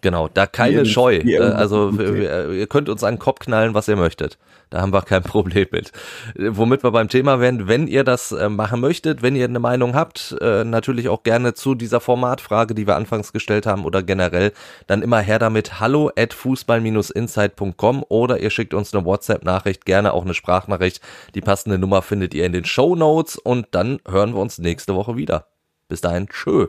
[0.07, 1.18] Genau, da keine wie Scheu.
[1.24, 4.38] Wie äh, also ihr könnt uns an den Kopf knallen, was ihr möchtet.
[4.70, 5.90] Da haben wir kein Problem mit.
[6.36, 9.96] Womit wir beim Thema werden, wenn ihr das äh, machen möchtet, wenn ihr eine Meinung
[9.96, 14.52] habt, äh, natürlich auch gerne zu dieser Formatfrage, die wir anfangs gestellt haben oder generell,
[14.86, 20.24] dann immer her damit hallo at fußball-insight.com oder ihr schickt uns eine WhatsApp-Nachricht, gerne auch
[20.24, 21.00] eine Sprachnachricht.
[21.34, 24.94] Die passende Nummer findet ihr in den Show Notes und dann hören wir uns nächste
[24.94, 25.48] Woche wieder.
[25.88, 26.68] Bis dahin, tschö.